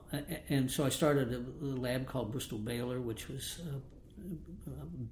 [0.49, 3.79] and so I started a, lab called Bristol Baylor, which was uh,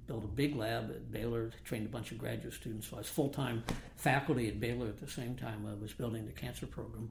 [0.06, 2.88] built a big lab at Baylor, trained a bunch of graduate students.
[2.88, 3.64] So I was full time
[3.96, 7.10] faculty at Baylor at the same time I was building the cancer program.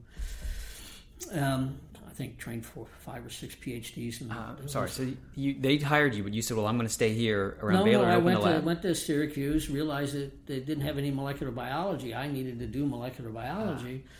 [1.32, 4.20] Um, I think trained for five or six PhDs.
[4.20, 6.92] And uh, sorry, so you, they hired you, but you said, "Well, I'm going to
[6.92, 10.60] stay here around no, Baylor." No, I went to, went to Syracuse, realized that they
[10.60, 12.14] didn't have any molecular biology.
[12.14, 14.10] I needed to do molecular biology, ah.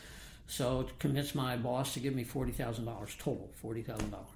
[0.46, 4.36] so convinced my boss to give me forty thousand dollars total, forty thousand dollars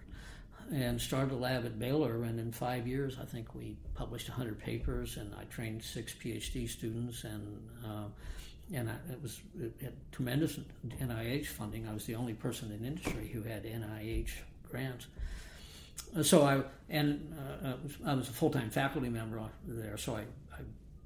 [0.72, 2.22] and started a lab at Baylor.
[2.22, 6.68] And in five years, I think we published 100 papers, and I trained six PhD
[6.68, 8.04] students, and uh,
[8.72, 11.88] and I, it was it had tremendous NIH funding.
[11.88, 14.30] I was the only person in industry who had NIH
[14.70, 15.06] grants.
[16.16, 17.72] Uh, so I and uh,
[18.06, 19.96] I was a full time faculty member there.
[19.96, 20.20] So I,
[20.52, 20.62] I,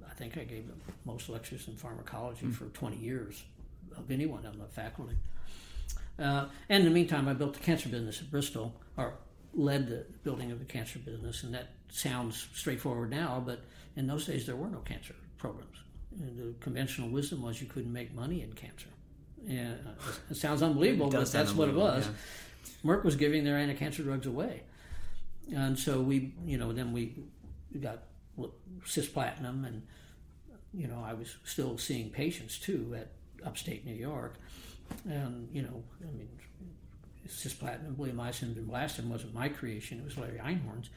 [0.07, 0.73] I think I gave the
[1.05, 2.53] most lectures in pharmacology mm.
[2.53, 3.43] for 20 years
[3.97, 5.15] of anyone on the faculty.
[6.17, 9.15] Uh, and in the meantime, I built the cancer business at Bristol, or
[9.55, 13.61] led the building of the cancer business, and that sounds straightforward now, but
[13.95, 15.77] in those days there were no cancer programs.
[16.11, 18.87] The conventional wisdom was you couldn't make money in cancer.
[19.47, 19.75] Uh,
[20.29, 22.05] it sounds unbelievable, it but that's what it was.
[22.05, 22.91] Yeah.
[22.91, 24.63] Merck was giving their anti-cancer drugs away,
[25.53, 27.15] and so we, you know, then we
[27.79, 28.03] got
[28.85, 29.81] cisplatinum, and
[30.73, 33.11] you know, I was still seeing patients too at
[33.45, 34.35] upstate New York,
[35.05, 36.29] and you know, I mean,
[37.27, 40.89] cisplatin, bleomycin, and blastin wasn't my creation; it was Larry Einhorn's.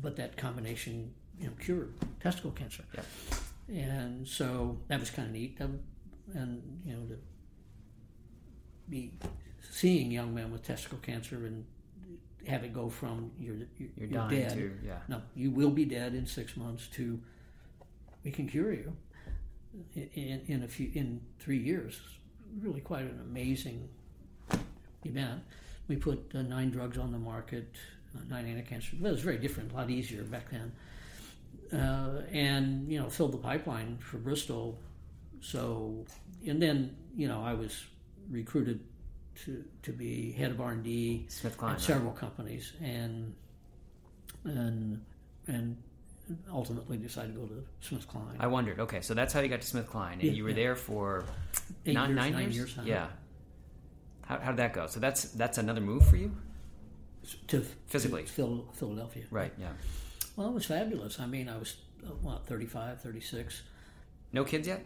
[0.00, 2.84] But that combination, you know, cured testicle cancer.
[2.92, 3.82] Yeah.
[3.82, 5.58] And so that was kind of neat.
[5.60, 7.18] And you know, to
[8.88, 9.12] be
[9.70, 11.64] seeing young men with testicle cancer and
[12.46, 14.54] have it go from you're you're, you're, you're dead.
[14.54, 14.98] To, yeah.
[15.08, 16.86] No, you will be dead in six months.
[16.94, 17.20] To
[18.24, 18.96] we can cure you
[19.94, 22.00] in, in a few in three years.
[22.60, 23.88] Really, quite an amazing
[25.08, 25.42] event.
[25.88, 27.74] We put uh, nine drugs on the market,
[28.14, 28.96] uh, nine anti-cancer.
[28.96, 30.72] It was very different, a lot easier back then.
[31.72, 34.78] Uh, and you know, filled the pipeline for Bristol.
[35.40, 36.04] So,
[36.46, 37.84] and then you know, I was
[38.30, 38.80] recruited
[39.44, 43.34] to to be head of R and D at several companies, and
[44.44, 45.04] and
[45.46, 45.76] and
[46.52, 48.36] ultimately decided to go to Smith SmithKline.
[48.38, 48.80] I wondered.
[48.80, 50.56] Okay, so that's how you got to Smith SmithKline, and yeah, you were yeah.
[50.56, 51.24] there for
[51.86, 52.76] Eight nine, years, nine, nine years.
[52.76, 52.86] years?
[52.86, 53.06] Yeah.
[54.28, 54.86] How, how did that go?
[54.86, 56.36] So that's that's another move for you
[57.48, 59.24] to physically to Philadelphia.
[59.30, 59.52] Right.
[59.58, 59.70] Yeah.
[60.36, 61.18] Well, it was fabulous.
[61.18, 63.62] I mean, I was uh, what 35, 36.
[64.34, 64.84] No kids yet?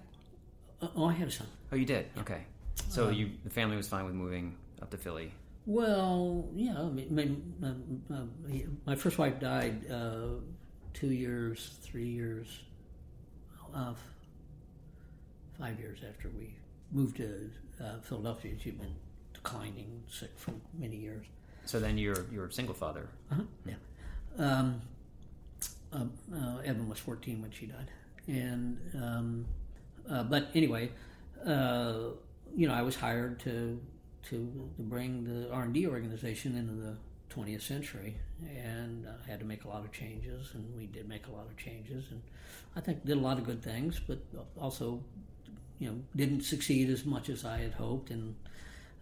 [0.80, 1.48] Uh, oh, I had a son.
[1.72, 2.06] Oh, you did.
[2.14, 2.22] Yeah.
[2.22, 2.42] Okay.
[2.88, 5.32] So um, you the family was fine with moving up to Philly?
[5.66, 6.78] Well, yeah.
[6.78, 7.74] I mean, my,
[8.08, 10.40] my, my first wife died uh,
[10.94, 12.46] two years, three years,
[13.74, 13.94] uh,
[15.58, 16.54] five years after we
[16.92, 17.50] moved to
[17.82, 18.52] uh, Philadelphia.
[18.58, 18.94] She'd been
[19.42, 21.26] declining sick for many years.
[21.64, 23.08] So then you're you're a single father.
[23.30, 23.42] Uh-huh.
[23.66, 23.74] Yeah.
[24.38, 24.82] Um,
[25.92, 27.90] uh, uh, Evan was 14 when she died,
[28.26, 29.46] and um,
[30.10, 30.90] uh, but anyway,
[31.46, 31.94] uh,
[32.56, 33.80] you know, I was hired to
[34.30, 34.36] to,
[34.76, 36.96] to bring the R and D organization into the
[37.34, 38.16] 20th century,
[38.56, 41.46] and I had to make a lot of changes, and we did make a lot
[41.46, 42.22] of changes, and
[42.74, 44.18] I think did a lot of good things, but
[44.60, 45.02] also,
[45.78, 48.34] you know, didn't succeed as much as I had hoped, and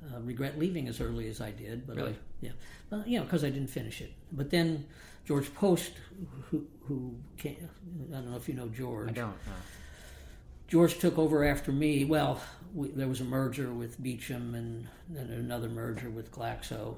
[0.04, 1.86] uh, regret leaving as early as I did.
[1.86, 2.12] But really?
[2.12, 2.50] I, yeah,
[2.92, 4.12] uh, you know, because I didn't finish it.
[4.32, 4.86] But then
[5.24, 5.94] George Poste,
[6.50, 7.56] who who came,
[8.10, 9.10] I don't know if you know George.
[9.10, 9.34] I don't.
[10.68, 12.04] George took over after me.
[12.04, 12.40] Well,
[12.74, 16.94] we, there was a merger with Beecham and then another merger with Glaxo.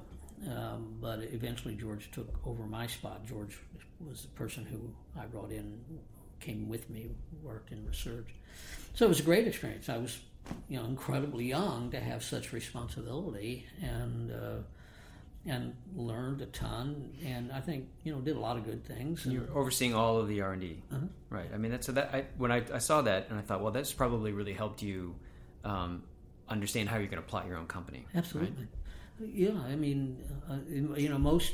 [0.47, 3.25] Um, but eventually, George took over my spot.
[3.25, 3.57] George
[4.05, 5.79] was the person who I brought in,
[6.39, 7.09] came with me,
[7.41, 8.27] worked in research.
[8.93, 9.89] So it was a great experience.
[9.89, 10.19] I was,
[10.69, 14.57] you know, incredibly young to have such responsibility, and uh,
[15.45, 17.11] and learned a ton.
[17.25, 19.25] And I think you know did a lot of good things.
[19.25, 21.05] You're overseeing all of the R and D, Uh-huh.
[21.29, 21.49] right?
[21.53, 23.71] I mean, that's so that I, when I, I saw that and I thought, well,
[23.71, 25.15] that's probably really helped you
[25.63, 26.03] um,
[26.49, 28.05] understand how you're going to plot your own company.
[28.15, 28.67] Absolutely.
[29.21, 30.17] Yeah, I mean,
[30.49, 30.57] uh,
[30.97, 31.53] you know, most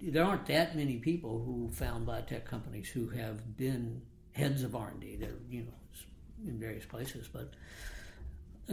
[0.00, 4.88] there aren't that many people who found biotech companies who have been heads of R
[4.90, 5.16] and D.
[5.16, 5.72] They're you know
[6.46, 7.52] in various places, but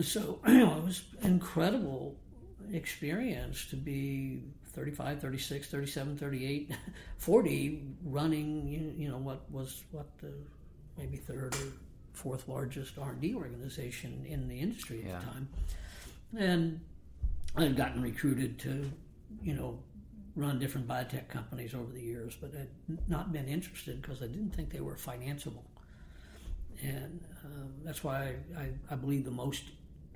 [0.01, 2.15] so you know, it was incredible
[2.71, 6.71] experience to be 35 36 37 38
[7.17, 10.31] 40 running you, you know what was what the
[10.97, 11.67] maybe third or
[12.13, 15.19] fourth largest r&d organization in the industry at Yeah.
[15.19, 15.49] the time
[16.37, 16.79] and
[17.55, 18.91] i had gotten recruited to
[19.41, 19.79] you know
[20.35, 22.67] run different biotech companies over the years but i'd
[23.09, 25.63] not been interested because i didn't think they were financeable
[26.83, 29.63] and um, that's why I, I, I believe the most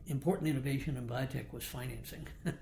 [0.08, 2.28] important innovation in biotech was financing.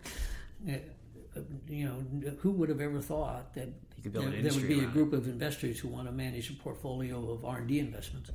[1.69, 4.67] You know, who would have ever thought that You could build an there, there would
[4.67, 7.79] be a group of investors who want to manage a portfolio of R and D
[7.79, 8.31] investments,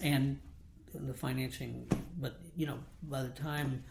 [0.00, 0.38] and
[0.94, 1.88] the financing.
[2.20, 3.82] But you know, by the time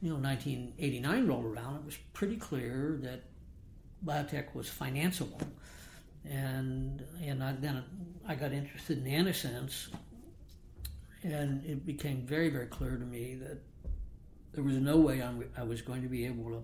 [0.00, 3.24] you know 1989 rolled around, it was pretty clear that
[4.04, 5.42] biotech was financeable,
[6.24, 7.82] and and I, then
[8.28, 9.88] I got interested in antisense,
[11.22, 13.58] and it became very very clear to me that
[14.56, 16.62] there was no way I'm, I was going to be able to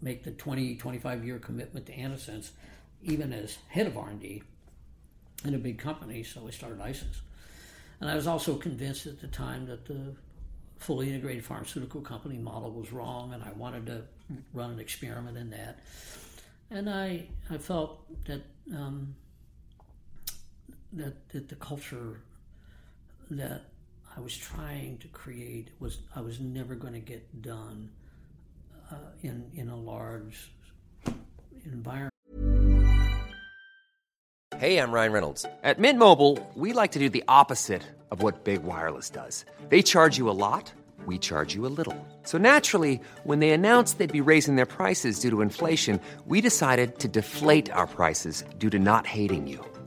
[0.00, 2.50] make the 20 25 year commitment to antisense,
[3.02, 4.42] even as head of R&D
[5.44, 6.22] in a big company.
[6.22, 7.22] So I started ISIS,
[8.00, 10.14] and I was also convinced at the time that the
[10.78, 14.02] fully integrated pharmaceutical company model was wrong, and I wanted to
[14.52, 15.80] run an experiment in that.
[16.70, 19.16] And I I felt that um,
[20.92, 22.20] that that the culture
[23.30, 23.62] that
[24.16, 27.90] I was trying to create was I was never going to get done
[28.90, 30.52] uh, in in a large
[31.64, 32.10] environment.
[34.58, 35.46] Hey, I'm Ryan Reynolds.
[35.64, 39.44] At Mint Mobile, we like to do the opposite of what Big Wireless does.
[39.68, 40.72] They charge you a lot,
[41.06, 41.96] we charge you a little.
[42.22, 47.00] So naturally, when they announced they'd be raising their prices due to inflation, we decided
[47.00, 49.64] to deflate our prices due to not hating you.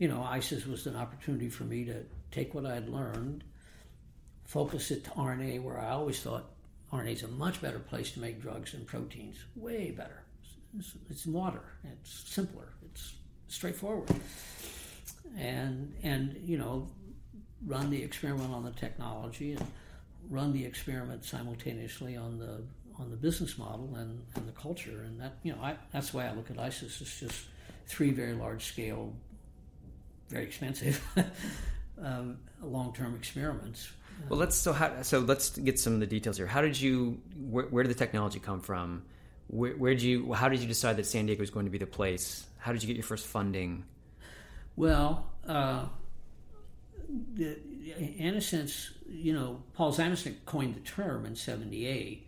[0.00, 3.44] you know, ISIS was an opportunity for me to take what I had learned,
[4.46, 6.46] focus it to RNA, where I always thought
[6.90, 9.36] RNA is a much better place to make drugs than proteins.
[9.54, 10.22] Way better.
[10.78, 11.62] It's, it's water.
[11.84, 12.68] It's simpler.
[12.86, 13.12] It's
[13.48, 14.08] straightforward.
[15.38, 16.88] And and you know,
[17.66, 19.66] run the experiment on the technology and
[20.30, 22.62] run the experiment simultaneously on the
[22.98, 25.02] on the business model and, and the culture.
[25.04, 27.02] And that you know, I, that's way I look at ISIS.
[27.02, 27.44] It's just
[27.86, 29.12] three very large scale,
[30.30, 31.04] very expensive.
[32.02, 33.90] um, long-term experiments
[34.28, 36.46] well, let's so how, so let's get some of the details here.
[36.46, 37.20] How did you?
[37.36, 39.02] Where, where did the technology come from?
[39.48, 40.32] Where, where, did you?
[40.32, 42.46] How did you decide that San Diego was going to be the place?
[42.58, 43.84] How did you get your first funding?
[44.76, 45.86] Well, uh,
[47.34, 47.58] the,
[47.98, 52.26] in a sense, you know, Paul Zamecnik coined the term in '78,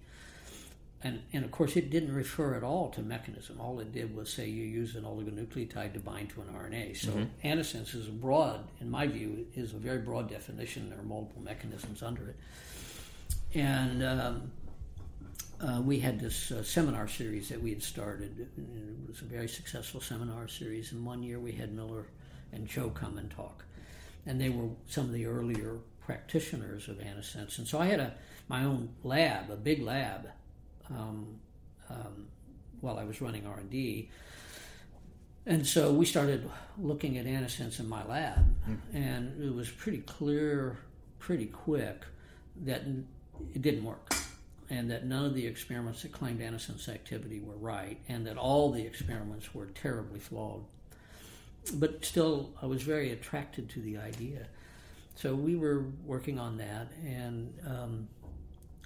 [1.04, 3.60] and, and of course, it didn't refer at all to mechanism.
[3.60, 6.96] All it did was say you use an oligonucleotide to bind to an RNA.
[6.96, 7.46] So, mm-hmm.
[7.46, 10.90] antisense is a broad, in my view, is a very broad definition.
[10.90, 12.36] There are multiple mechanisms under it.
[13.54, 14.52] And um,
[15.60, 18.38] uh, we had this uh, seminar series that we had started.
[18.38, 20.92] It was a very successful seminar series.
[20.92, 22.06] And one year we had Miller
[22.52, 23.64] and Cho come and talk.
[24.24, 27.58] And they were some of the earlier practitioners of antisense.
[27.58, 28.14] And so I had a
[28.48, 30.28] my own lab, a big lab
[30.96, 31.26] um,
[31.90, 32.26] um,
[32.80, 34.10] while I was running R and D.
[35.44, 38.96] And so we started looking at antisense in my lab, mm-hmm.
[38.96, 40.78] and it was pretty clear,
[41.18, 42.04] pretty quick,
[42.64, 42.82] that
[43.52, 44.14] it didn't work,
[44.70, 48.70] and that none of the experiments that claimed antisense activity were right, and that all
[48.70, 50.62] the experiments were terribly flawed.
[51.74, 54.46] But still, I was very attracted to the idea.
[55.16, 58.08] So we were working on that, and um,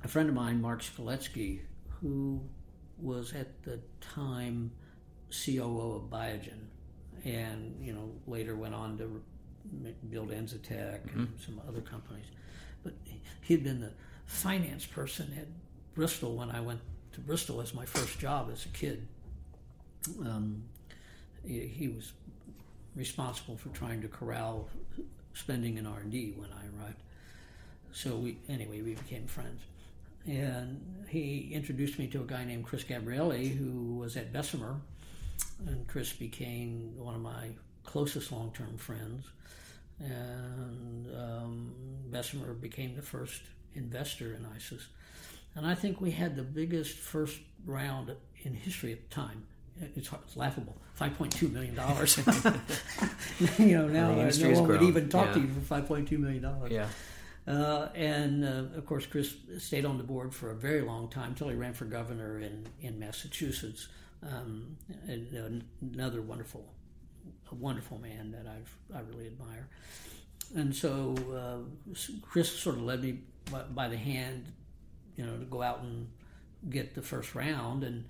[0.02, 1.60] a friend of mine, Mark Skaletsky,
[2.00, 2.40] who
[2.98, 4.70] was at the time
[5.30, 6.68] COO of Biogen,
[7.24, 9.22] and you know later went on to
[10.10, 11.20] build Enzytech mm-hmm.
[11.20, 12.26] and some other companies.
[12.84, 12.94] But
[13.40, 13.92] he had been the
[14.26, 15.46] finance person at
[15.94, 16.80] Bristol when I went
[17.12, 19.06] to Bristol as my first job as a kid.
[20.20, 20.62] Um,
[21.44, 22.12] he, he, was
[22.94, 24.68] responsible for trying to corral
[25.34, 27.02] spending in R and D when I arrived.
[27.92, 29.62] So we anyway we became friends
[30.26, 34.80] and he introduced me to a guy named Chris Gabrieli, who was at Bessemer,
[35.66, 37.48] and Chris became one of my
[37.84, 39.24] closest long-term friends,
[40.00, 41.72] and um,
[42.10, 43.42] Bessemer became the first
[43.74, 44.88] investor in ISIS,
[45.54, 48.12] and I think we had the biggest first round
[48.42, 49.44] in history at the time.
[49.94, 50.76] It's, it's laughable.
[50.94, 52.16] Five point two million dollars.
[53.58, 55.32] you know now uh, no one would even talk yeah.
[55.34, 56.72] to you for five point two million dollars.
[56.72, 56.88] Yeah.
[57.46, 61.30] Uh, and uh, of course, Chris stayed on the board for a very long time
[61.30, 63.88] until he ran for governor in, in Massachusetts.
[64.22, 64.76] Um,
[65.06, 66.64] and, another wonderful,
[67.52, 69.68] a wonderful man that I've, I really admire.
[70.56, 73.20] And so uh, Chris sort of led me
[73.50, 74.52] by, by, the hand,
[75.16, 76.08] you know, to go out and
[76.68, 77.84] get the first round.
[77.84, 78.06] And,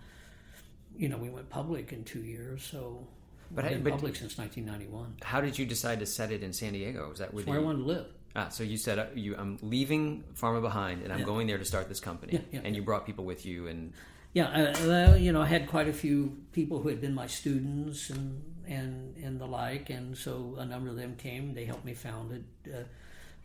[0.97, 2.62] you know, we went public in two years.
[2.62, 3.07] So
[3.51, 5.16] but, been but public since 1991.
[5.22, 7.09] How did you decide to set it in San Diego?
[7.09, 8.07] Was that where I wanted to live?
[8.37, 11.24] Ah, so you said uh, you, I'm leaving pharma behind, and I'm yeah.
[11.24, 12.34] going there to start this company.
[12.34, 13.95] Yeah, yeah, and you brought people with you, and
[14.34, 18.11] yeah, uh, you know, I had quite a few people who had been my students
[18.11, 21.55] and and and the like, and so a number of them came.
[21.55, 22.74] They helped me found it.
[22.74, 22.82] Uh,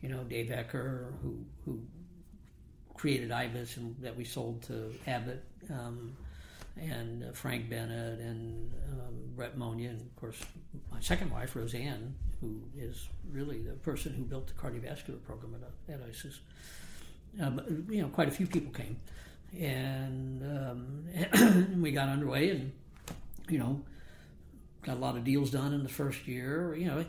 [0.02, 1.80] you know, Dave Ecker, who who
[2.94, 5.44] created IBIS and that we sold to Abbott.
[5.70, 6.18] Um,
[6.80, 10.40] and uh, Frank Bennett and um, Brett Monia, and of course
[10.92, 15.56] my second wife Roseanne, who is really the person who built the cardiovascular program
[15.88, 16.40] at, at ISIS.
[17.38, 19.00] But, you know, quite a few people came,
[19.58, 22.74] and um, we got underway, and
[23.48, 23.82] you know,
[24.84, 26.76] got a lot of deals done in the first year.
[26.76, 27.06] You know,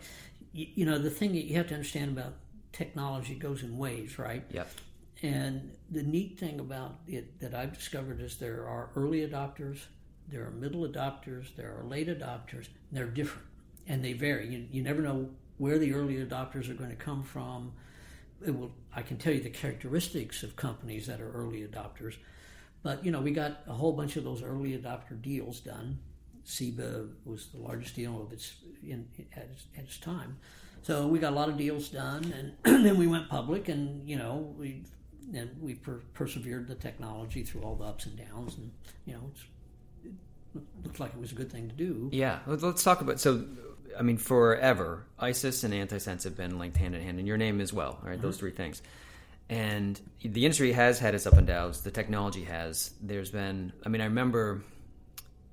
[0.52, 2.34] you, you know the thing that you have to understand about
[2.72, 4.44] technology goes in waves, right?
[4.50, 4.70] Yep.
[5.22, 9.80] And the neat thing about it that I've discovered is there are early adopters,
[10.28, 13.46] there are middle adopters, there are late adopters, and they're different
[13.86, 14.48] and they vary.
[14.48, 17.72] You, you never know where the early adopters are going to come from.
[18.44, 22.16] It will, I can tell you the characteristics of companies that are early adopters.
[22.82, 25.98] But, you know, we got a whole bunch of those early adopter deals done.
[26.44, 29.06] Ciba was the largest deal of its, in,
[29.36, 30.38] at, its, at its time.
[30.82, 34.16] So we got a lot of deals done, and then we went public, and you
[34.16, 34.82] know we
[35.32, 38.72] and we per- persevered the technology through all the ups and downs, and
[39.06, 39.30] you know
[40.56, 42.10] it looks like it was a good thing to do.
[42.12, 43.44] Yeah, let's talk about so.
[43.98, 47.60] I mean, forever, ISIS and antisense have been linked hand in hand, and your name
[47.60, 47.98] as well.
[48.02, 48.22] Right, mm-hmm.
[48.22, 48.82] those three things.
[49.48, 51.82] And the industry has had its up and downs.
[51.82, 52.92] The technology has.
[53.02, 53.72] There's been.
[53.84, 54.62] I mean, I remember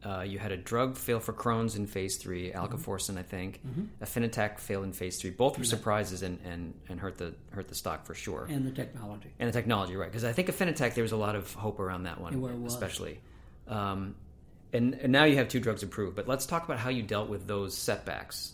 [0.01, 3.59] Uh, you had a drug fail for Crohn's in phase three, Alicaforsen, I think.
[3.67, 4.01] Mm-hmm.
[4.01, 5.29] Affinitak failed in phase three.
[5.29, 8.47] Both were surprises and, and, and hurt the hurt the stock for sure.
[8.49, 9.29] and the technology.
[9.39, 10.09] And the technology, right?
[10.09, 12.33] Because I think Affinitak, there was a lot of hope around that one,
[12.65, 13.19] especially.
[13.67, 14.15] Um,
[14.73, 16.15] and, and now you have two drugs approved.
[16.15, 18.53] But let's talk about how you dealt with those setbacks,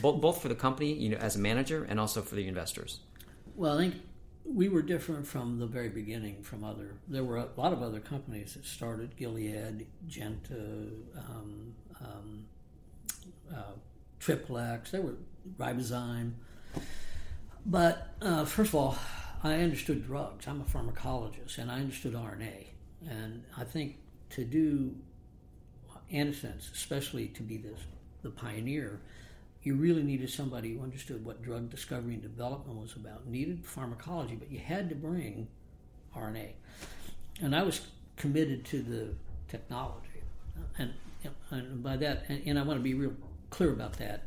[0.00, 3.00] both, both for the company, you know, as a manager, and also for the investors.
[3.56, 3.94] Well, I think
[4.44, 6.96] we were different from the very beginning from other.
[7.08, 12.44] There were a lot of other companies that started Gilead, Genta, um, um,
[13.54, 13.72] uh,
[14.20, 14.90] Triplex.
[14.90, 15.16] There were
[15.58, 16.32] Ribozyme.
[17.64, 18.98] But uh, first of all,
[19.42, 20.46] I understood drugs.
[20.46, 22.66] I'm a pharmacologist, and I understood RNA.
[23.08, 23.96] And I think
[24.30, 24.94] to do
[26.12, 27.80] antisense, especially to be this,
[28.22, 29.00] the pioneer,
[29.62, 33.26] you really needed somebody who understood what drug discovery and development was about.
[33.26, 35.46] Needed pharmacology, but you had to bring
[36.16, 36.50] RNA.
[37.40, 37.80] And I was
[38.16, 39.14] committed to the
[39.48, 40.08] technology,
[40.78, 40.92] and,
[41.50, 43.14] and by that, and, and I want to be real
[43.50, 44.24] clear about that.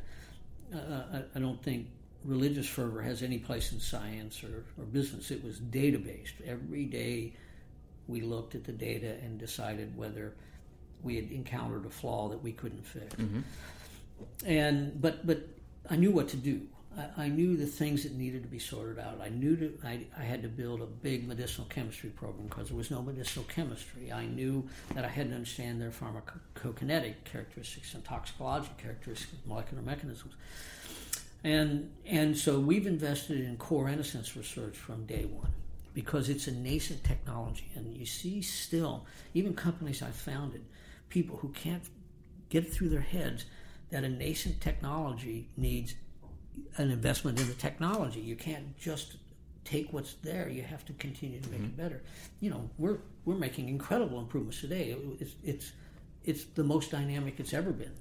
[0.73, 1.87] Uh, I, I don't think
[2.23, 5.31] religious fervor has any place in science or, or business.
[5.31, 6.35] It was data based.
[6.45, 7.33] Every day
[8.07, 10.33] we looked at the data and decided whether
[11.03, 13.15] we had encountered a flaw that we couldn't fix.
[13.15, 13.41] Mm-hmm.
[14.45, 15.47] And but but
[15.89, 16.61] I knew what to do.
[16.97, 19.19] I, I knew the things that needed to be sorted out.
[19.21, 22.77] I knew to, I, I had to build a big medicinal chemistry program because there
[22.77, 24.11] was no medicinal chemistry.
[24.11, 30.33] I knew that I had to understand their pharmacokinetic characteristics and toxicologic characteristics, molecular mechanisms.
[31.43, 35.51] And and so we've invested in core antisense research from day one
[35.93, 37.69] because it's a nascent technology.
[37.75, 40.65] And you see still, even companies I founded,
[41.15, 41.83] people who can't
[42.49, 43.45] get it through their heads
[43.89, 45.95] that a nascent technology needs
[46.75, 48.19] an investment in the technology.
[48.19, 49.15] You can't just
[49.63, 50.49] take what's there.
[50.49, 51.67] You have to continue to make mm-hmm.
[51.69, 52.03] it better.
[52.41, 54.93] You know, we're we're making incredible improvements today.
[55.21, 55.71] It's it's
[56.25, 57.95] it's the most dynamic it's ever been.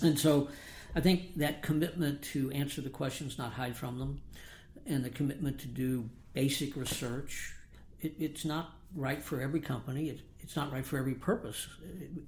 [0.00, 0.50] And so
[0.94, 4.20] I think that commitment to answer the questions, not hide from them,
[4.86, 7.56] and the commitment to do basic research,
[8.00, 10.10] it, it's not right for every company.
[10.10, 11.68] It, it's not right for every purpose,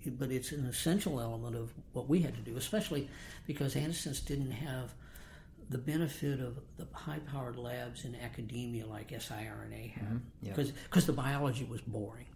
[0.06, 3.08] but it's an essential element of what we had to do, especially
[3.46, 4.92] because antisense didn't have
[5.70, 11.64] the benefit of the high-powered labs in academia like siRNA had, because because the biology
[11.64, 12.26] was boring.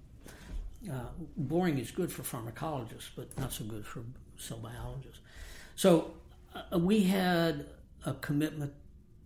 [0.90, 4.02] Uh, boring is good for pharmacologists, but not so good for
[4.38, 5.20] cell biologists.
[5.74, 6.12] So
[6.54, 7.66] uh, we had
[8.04, 8.72] a commitment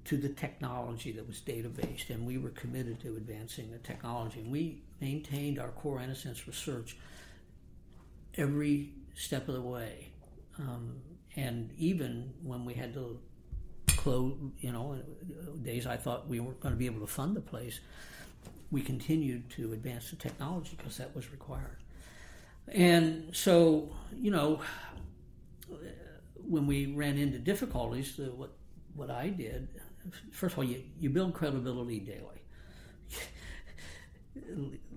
[0.06, 4.40] to the technology that was data based, and we were committed to advancing the technology.
[4.40, 6.96] And we maintained our core antisense research
[8.34, 10.08] every step of the way.
[10.58, 10.96] Um,
[11.36, 13.18] and even when we had to
[13.96, 14.98] close, you know,
[15.62, 17.80] days I thought we weren't going to be able to fund the place,
[18.70, 21.78] we continued to advance the technology because that was required.
[22.68, 24.60] And so, you know,
[26.48, 28.52] when we ran into difficulties, the, what
[28.94, 29.68] what I did,
[30.32, 32.42] first of all, you, you build credibility daily.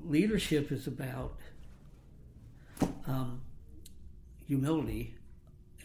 [0.03, 1.37] Leadership is about
[3.07, 3.41] um,
[4.47, 5.15] humility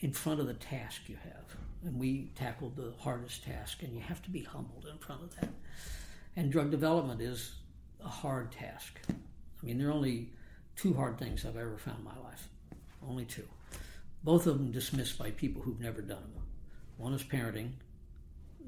[0.00, 1.44] in front of the task you have.
[1.84, 5.34] And we tackled the hardest task, and you have to be humbled in front of
[5.36, 5.50] that.
[6.36, 7.54] And drug development is
[8.04, 9.00] a hard task.
[9.08, 10.32] I mean, there are only
[10.76, 12.48] two hard things I've ever found in my life.
[13.06, 13.46] Only two.
[14.24, 16.42] Both of them dismissed by people who've never done them.
[16.96, 17.72] One is parenting,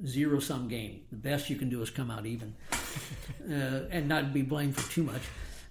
[0.06, 1.02] zero sum game.
[1.10, 2.54] The best you can do is come out even
[3.50, 5.22] uh, and not be blamed for too much.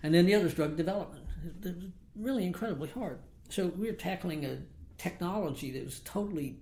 [0.03, 1.25] And then the other is drug development.
[1.63, 3.19] It's really incredibly hard.
[3.49, 4.57] So we're tackling a
[4.97, 6.57] technology that was totally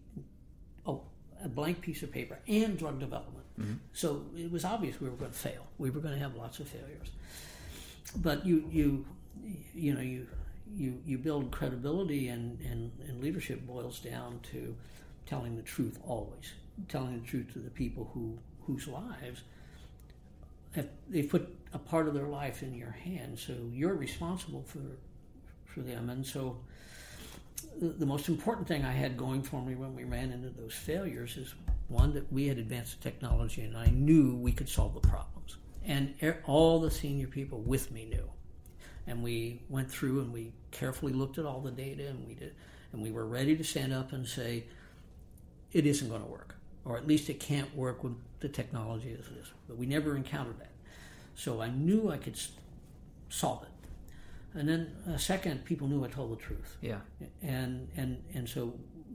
[0.85, 1.01] oh,
[1.43, 3.45] a blank piece of paper and drug development.
[3.93, 5.65] So it was obvious we were going to fail.
[5.77, 7.09] We were going to have lots of failures.
[8.17, 9.05] But you, you,
[9.73, 10.27] you know, you,
[10.75, 14.75] you, you build credibility and, and, and leadership boils down to
[15.25, 16.53] telling the truth always,
[16.87, 19.41] telling the truth to the people who whose lives
[20.71, 23.41] have, they put a part of their life in your hands.
[23.41, 24.79] So you're responsible for
[25.65, 26.09] for them.
[26.09, 26.57] And so
[27.79, 30.73] the, the most important thing I had going for me when we ran into those
[30.73, 31.53] failures is
[31.87, 35.57] one that we had advanced the technology and I knew we could solve the problems.
[35.85, 36.13] And
[36.45, 38.29] all the senior people with me knew.
[39.05, 42.53] And we went through and we carefully looked at all the data and we did
[42.91, 44.65] and we were ready to stand up and say
[45.71, 46.56] it isn't going to work
[46.87, 49.51] or at least it can't work with the technology as it is.
[49.67, 50.71] But we never encountered that.
[51.35, 52.39] So I knew I could
[53.29, 53.69] solve it.
[54.57, 56.99] And then uh, second, people knew I told the truth Yeah.
[57.41, 58.73] and and and so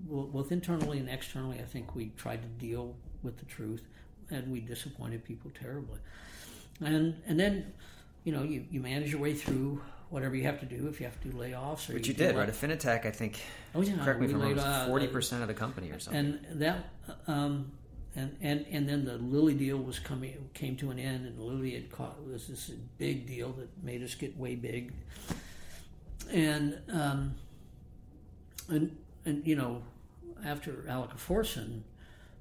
[0.09, 3.87] both internally and externally, I think we tried to deal with the truth,
[4.31, 5.99] and we disappointed people terribly.
[6.81, 7.73] And and then,
[8.25, 9.81] you know, you, you manage your way through
[10.13, 11.89] whatever you have to do if you have to do layoffs.
[11.89, 12.49] Or Which you do did, right?
[12.49, 13.41] Affinitak, I think.
[13.75, 14.87] Oh, yeah, Correct me if I'm wrong.
[14.87, 16.39] Forty percent of the company or something.
[16.51, 16.91] and that
[17.27, 17.73] um,
[18.15, 21.73] and, and and then the Lilly deal was coming came to an end, and Lilly
[21.73, 24.93] had caught was this big deal that made us get way big,
[26.31, 27.35] and um,
[28.69, 29.83] and and you know
[30.45, 31.81] after Alicaforsen,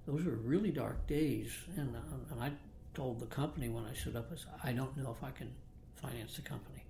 [0.05, 1.99] those were really dark days, and, uh,
[2.31, 2.51] and I
[2.93, 5.51] told the company when I stood up, I said, I don't know if I can
[5.95, 6.80] finance the company.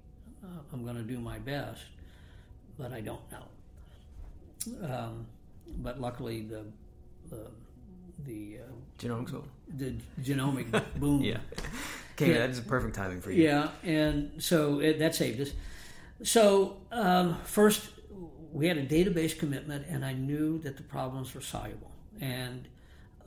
[0.43, 1.81] Uh, I'm going to do my best,
[2.77, 3.45] but I don't know.
[4.83, 5.25] Um,
[5.77, 6.63] but luckily, the
[7.29, 7.47] the
[8.25, 9.41] the, uh, Genomics.
[9.77, 11.21] the genomic boom.
[11.23, 11.37] Yeah.
[12.13, 12.39] Okay, Yeah.
[12.39, 13.43] that is perfect timing for you.
[13.43, 15.51] Yeah, and so it, that saved us.
[16.23, 17.89] So um, first,
[18.51, 22.67] we had a database commitment, and I knew that the problems were soluble, and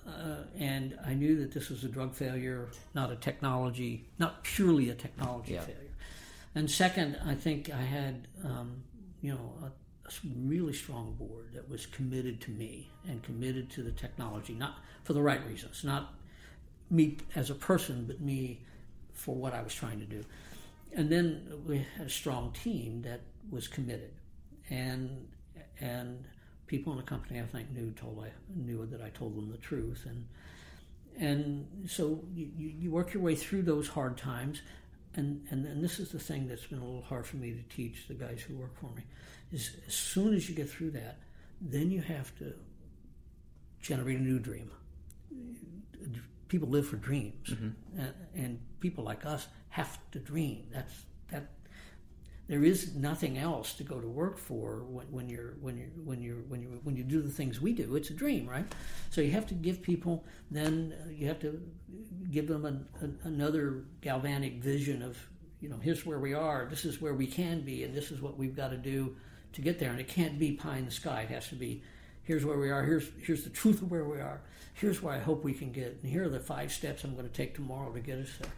[0.06, 4.90] uh, and I knew that this was a drug failure, not a technology, not purely
[4.90, 5.62] a technology Yeah.
[5.62, 5.83] failure.
[6.54, 8.82] And second, I think I had um,
[9.20, 13.82] you know a, a really strong board that was committed to me and committed to
[13.82, 16.14] the technology, not for the right reasons, not
[16.90, 18.60] me as a person, but me
[19.12, 20.24] for what I was trying to do.
[20.92, 24.12] And then we had a strong team that was committed,
[24.70, 25.26] and
[25.80, 26.24] and
[26.66, 29.58] people in the company I think knew told I knew that I told them the
[29.58, 30.26] truth, and
[31.18, 34.62] and so you, you you work your way through those hard times,
[35.16, 37.76] and, and and this is the thing that's been a little hard for me to
[37.76, 39.02] teach the guys who work for me,
[39.52, 41.18] is as soon as you get through that,
[41.60, 42.54] then you have to
[43.80, 44.70] generate a new dream
[46.54, 47.70] people live for dreams, mm-hmm.
[47.98, 50.64] and, and people like us have to dream.
[50.72, 50.94] That's
[51.30, 51.50] that.
[52.46, 56.20] There is nothing else to go to work for when, when you're when you're when
[56.20, 57.96] you're when you when you do the things we do.
[57.96, 58.66] It's a dream, right?
[59.10, 60.24] So you have to give people.
[60.50, 61.60] Then uh, you have to
[62.30, 65.16] give them an, an, another galvanic vision of
[65.60, 66.66] you know here's where we are.
[66.68, 69.16] This is where we can be, and this is what we've got to do
[69.54, 69.90] to get there.
[69.90, 71.22] And it can't be pie in the sky.
[71.22, 71.82] It has to be
[72.24, 72.82] here's where we are.
[72.82, 74.42] Here's here's the truth of where we are.
[74.74, 76.00] Here's where I hope we can get.
[76.02, 78.50] And here are the five steps I'm going to take tomorrow to get us there.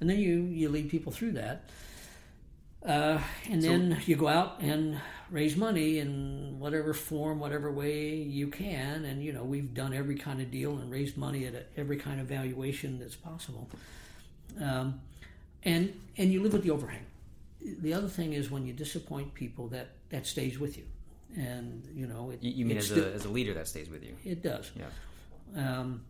[0.00, 1.70] And then you you lead people through that.
[2.84, 3.20] Uh,
[3.50, 5.00] and then you go out and
[5.30, 9.04] raise money in whatever form, whatever way you can.
[9.04, 11.96] And you know we've done every kind of deal and raised money at a, every
[11.96, 13.68] kind of valuation that's possible.
[14.60, 15.00] Um,
[15.64, 17.06] and and you live with the overhang.
[17.60, 20.84] The other thing is when you disappoint people, that that stays with you.
[21.36, 24.14] And you know it, You, mean as a, as a leader that stays with you?
[24.24, 24.86] it does Yeah.
[25.80, 26.02] um,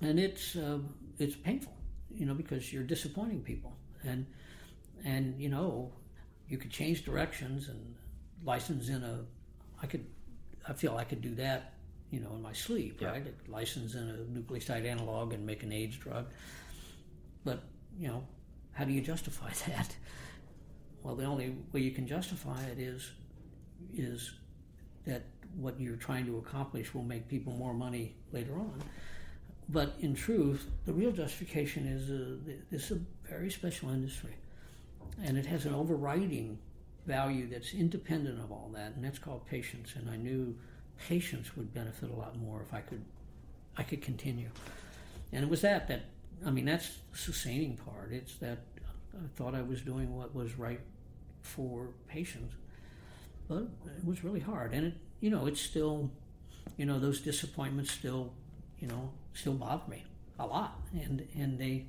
[0.00, 0.78] and it's uh,
[1.18, 1.74] it's painful,
[2.14, 4.26] you know, because you're disappointing people, and
[5.04, 5.92] and you know,
[6.48, 7.94] you could change directions and
[8.44, 9.20] license in a.
[9.82, 10.04] I could,
[10.68, 11.74] I feel I could do that,
[12.10, 13.10] you know, in my sleep, Yeah.
[13.10, 13.34] right?
[13.48, 16.26] License in a nucleoside analog and make an AIDS drug,
[17.44, 17.62] but
[17.98, 18.24] you know,
[18.72, 19.94] how do you justify that?
[21.02, 23.10] Well, the only way you can justify it is
[23.94, 24.32] is
[25.06, 25.22] that
[25.56, 28.82] what you're trying to accomplish will make people more money later on.
[29.70, 34.34] But in truth, the real justification is uh, this is a very special industry,
[35.22, 36.58] and it has an overriding
[37.06, 39.94] value that's independent of all that, and that's called patience.
[39.96, 40.54] And I knew
[41.08, 43.04] patients would benefit a lot more if I could,
[43.76, 44.50] I could continue.
[45.32, 46.02] And it was that that
[46.46, 48.12] I mean that's the sustaining part.
[48.12, 50.80] It's that uh, I thought I was doing what was right
[51.42, 52.54] for patients,
[53.48, 54.72] but it was really hard.
[54.72, 56.10] And it, you know, it's still,
[56.76, 58.32] you know, those disappointments still,
[58.78, 60.04] you know, still bother me
[60.38, 60.80] a lot.
[60.92, 61.86] And and they,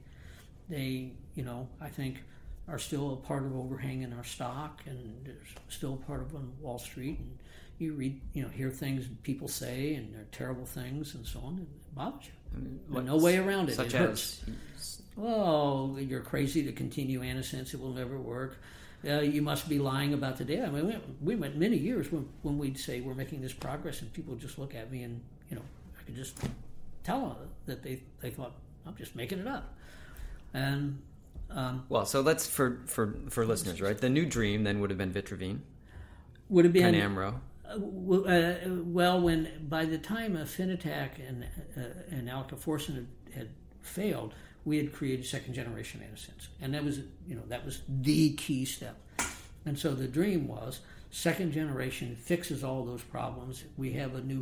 [0.69, 2.23] they, you know, I think
[2.69, 5.29] are still a part of overhang in our stock, and
[5.69, 7.19] still a part of on Wall Street.
[7.19, 7.37] And
[7.77, 11.53] you read, you know, hear things people say, and they're terrible things, and so on.
[11.53, 12.31] And it bothers you.
[12.89, 13.75] But no way around it.
[13.75, 14.41] Such it hurts
[14.75, 17.73] as well, you're crazy to continue antisense.
[17.73, 18.57] It will never work.
[19.07, 20.65] Uh, you must be lying about the data.
[20.65, 24.01] I mean, we, we went many years when, when we'd say we're making this progress,
[24.01, 25.61] and people just look at me, and you know,
[25.99, 26.37] I could just
[27.03, 28.53] tell them that they they thought
[28.85, 29.73] I'm just making it up.
[30.53, 31.01] And
[31.51, 33.97] um, well, so let's for for for listeners, right?
[33.97, 35.59] The new dream then would have been Vitravene,
[36.49, 37.35] would have been Kynamro.
[37.67, 41.45] Uh, uh, well, when by the time Affinitak and
[41.77, 41.81] uh,
[42.11, 43.49] and Alicaforsen had, had
[43.81, 44.33] failed,
[44.65, 48.65] we had created second generation antisense, and that was you know that was the key
[48.65, 48.97] step.
[49.65, 50.79] And so the dream was
[51.11, 53.63] second generation fixes all those problems.
[53.77, 54.39] We have a new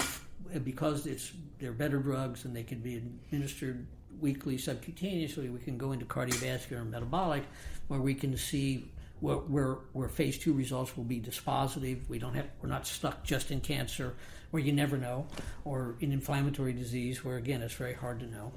[0.63, 3.85] because it's they're better drugs and they can be administered
[4.19, 5.51] weekly subcutaneously.
[5.51, 7.43] We can go into cardiovascular and metabolic,
[7.87, 12.07] where we can see where, where, where phase two results will be dispositive.
[12.07, 14.13] We don't have, we're not stuck just in cancer,
[14.51, 15.27] where you never know,
[15.65, 18.51] or in inflammatory disease, where again it's very hard to know.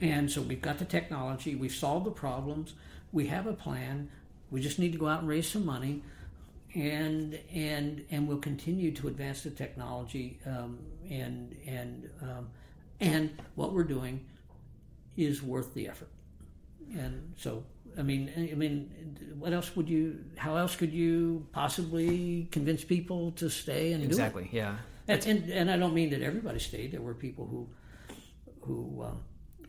[0.00, 2.74] And so we've got the technology, we've solved the problems,
[3.12, 4.10] we have a plan,
[4.54, 6.02] We just need to go out and raise some money,
[6.74, 10.38] and and and we'll continue to advance the technology.
[10.46, 10.78] Um,
[11.10, 12.48] and and um,
[13.00, 14.24] and what we're doing
[15.16, 16.08] is worth the effort.
[16.92, 17.64] And so,
[17.98, 20.24] I mean, I mean, what else would you?
[20.36, 24.48] How else could you possibly convince people to stay and exactly?
[24.52, 24.76] Yeah.
[25.06, 26.92] And, and, and I don't mean that everybody stayed.
[26.92, 27.68] There were people who
[28.60, 29.20] who um,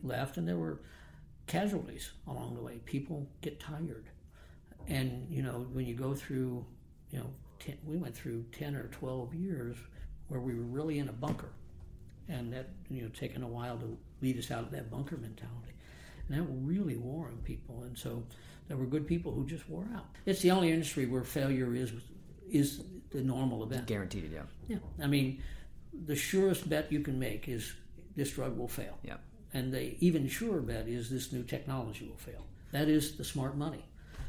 [0.02, 0.80] left, and there were
[1.46, 2.80] casualties along the way.
[2.84, 4.06] People get tired,
[4.88, 6.64] and you know when you go through,
[7.10, 9.76] you know, ten, we went through ten or twelve years
[10.28, 11.50] where we were really in a bunker,
[12.28, 15.72] and that you know taken a while to lead us out of that bunker mentality,
[16.28, 17.82] and that really wore on people.
[17.82, 18.22] And so
[18.68, 20.06] there were good people who just wore out.
[20.24, 21.92] It's the only industry where failure is
[22.50, 23.86] is the normal event.
[23.86, 24.42] Guaranteed, yeah.
[24.68, 25.42] Yeah, I mean,
[26.06, 27.72] the surest bet you can make is
[28.14, 28.98] this drug will fail.
[29.02, 29.16] Yeah.
[29.52, 32.44] And the even surer bet is this new technology will fail.
[32.72, 33.84] That is the smart money.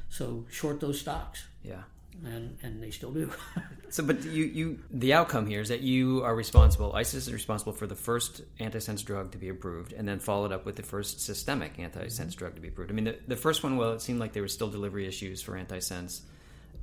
[0.10, 1.46] So short those stocks.
[1.64, 1.84] Yeah.
[2.26, 3.32] And and they still do.
[3.90, 6.94] so, but you you the outcome here is that you are responsible.
[6.94, 10.66] ISIS is responsible for the first antisense drug to be approved, and then followed up
[10.66, 12.92] with the first systemic antisense drug to be approved.
[12.92, 15.42] I mean, the, the first one, well, it seemed like there were still delivery issues
[15.42, 16.22] for antisense.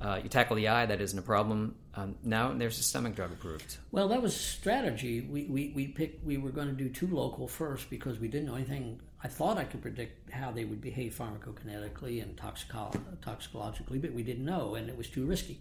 [0.01, 1.75] Uh, you tackle the eye, that isn't a problem.
[1.95, 3.77] Um, now there's a systemic drug approved.
[3.91, 5.21] Well, that was strategy.
[5.21, 8.47] We, we, we picked, we were going to do two local first because we didn't
[8.47, 8.99] know anything.
[9.23, 14.23] I thought I could predict how they would behave pharmacokinetically and toxico- toxicologically, but we
[14.23, 15.59] didn't know, and it was too risky.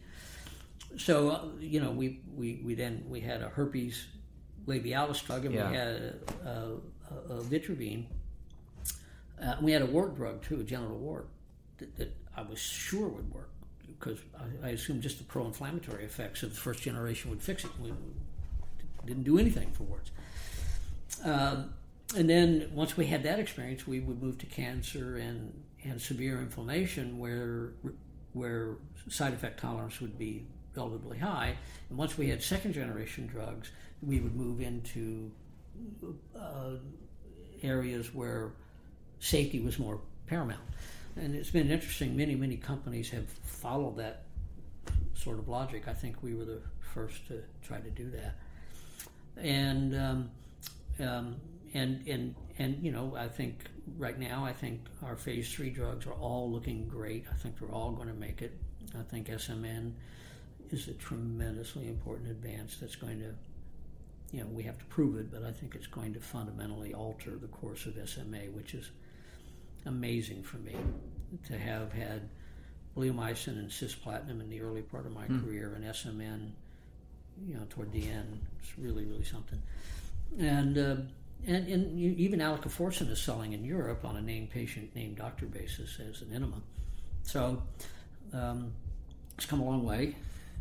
[0.99, 4.07] So, uh, you know, we, we, we then we had a herpes
[4.67, 5.71] labialis drug, and Yeah.
[5.71, 8.05] we had a, a, a, vitravene.
[9.43, 11.29] Uh, we had a wart drug too, a genital wart,
[11.79, 13.51] that, that I was sure would work
[13.87, 14.19] because
[14.63, 17.71] I, I assumed just the pro-inflammatory effects of the first generation would fix it.
[17.81, 17.93] We
[19.07, 20.11] didn't do anything for warts.
[21.25, 21.73] Um,
[22.17, 25.53] and then once we had that experience, we would move to cancer and,
[25.85, 27.73] and severe inflammation, where
[28.33, 28.77] where
[29.09, 30.45] side effect tolerance would be
[30.77, 31.57] relatively high.
[31.89, 33.71] And once we had second generation drugs,
[34.03, 35.31] we would move into
[36.37, 36.73] uh,
[37.63, 38.53] areas where
[39.21, 40.61] safety was more paramount.
[41.17, 42.17] And it's been interesting.
[42.17, 44.25] Many, many companies have followed that
[45.15, 45.87] sort of logic.
[45.87, 48.35] I think we were the first to try to do that.
[49.37, 50.31] And um,
[51.01, 51.37] um,
[51.75, 53.65] and and and you know, I think
[53.99, 57.27] right now, I think our phase three drugs are all looking great.
[57.31, 58.53] I think they're all going to make it.
[58.99, 59.93] I think SMN
[60.71, 63.35] is a tremendously important advance that's going to
[64.35, 67.37] you know, we have to prove it, but I think it's going to fundamentally alter
[67.37, 68.91] the course of SMA, which is
[69.87, 70.75] amazing for me
[71.47, 72.29] to have had
[72.97, 76.51] bleomycin and cisplatin in the early part of my career and SMN,
[77.47, 78.41] you know, toward the end.
[78.61, 79.63] It's really, really something.
[80.37, 80.97] And uh,
[81.47, 85.47] and, and you, even alicaforsen is selling in Europe on a named patient, named doctor
[85.47, 86.61] basis as an enema.
[87.23, 87.63] So
[88.33, 88.73] um,
[89.37, 90.15] it's come a long way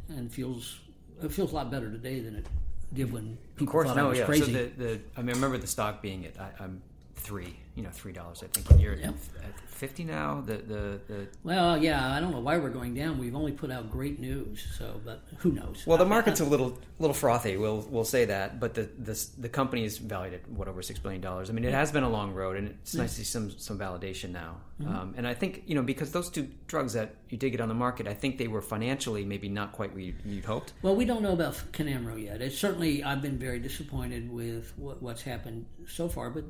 [0.10, 0.80] and feels
[1.22, 2.46] it feels a lot better today than it
[2.94, 4.26] did when people Of course, thought I no, was yeah.
[4.26, 4.54] crazy.
[4.54, 6.82] So the, the I mean, I remember the stock being at I, I'm
[7.24, 8.44] three, you know, three dollars.
[8.44, 9.16] I think, and you're Yep.
[9.44, 10.42] at fifty now.
[10.46, 13.18] The the the Well, yeah, I don't know why we're going down.
[13.18, 15.84] We've only put out great news, so but who knows?
[15.88, 17.58] Well, the market's a little little frothy.
[17.58, 21.00] We'll we'll say that, but the the the company is valued at what over six
[21.00, 21.50] billion dollars.
[21.50, 23.80] I mean, it has been a long road, and it's nice to see some some
[23.80, 24.58] validation now.
[24.86, 27.70] Um, and I think you know because those two drugs that you did get on
[27.70, 30.74] the market, I think they were financially maybe not quite what you, you'd hoped.
[30.82, 32.42] Well, we don't know about Kynamro yet.
[32.42, 36.44] It's certainly I've been very disappointed with what, what's happened so far, but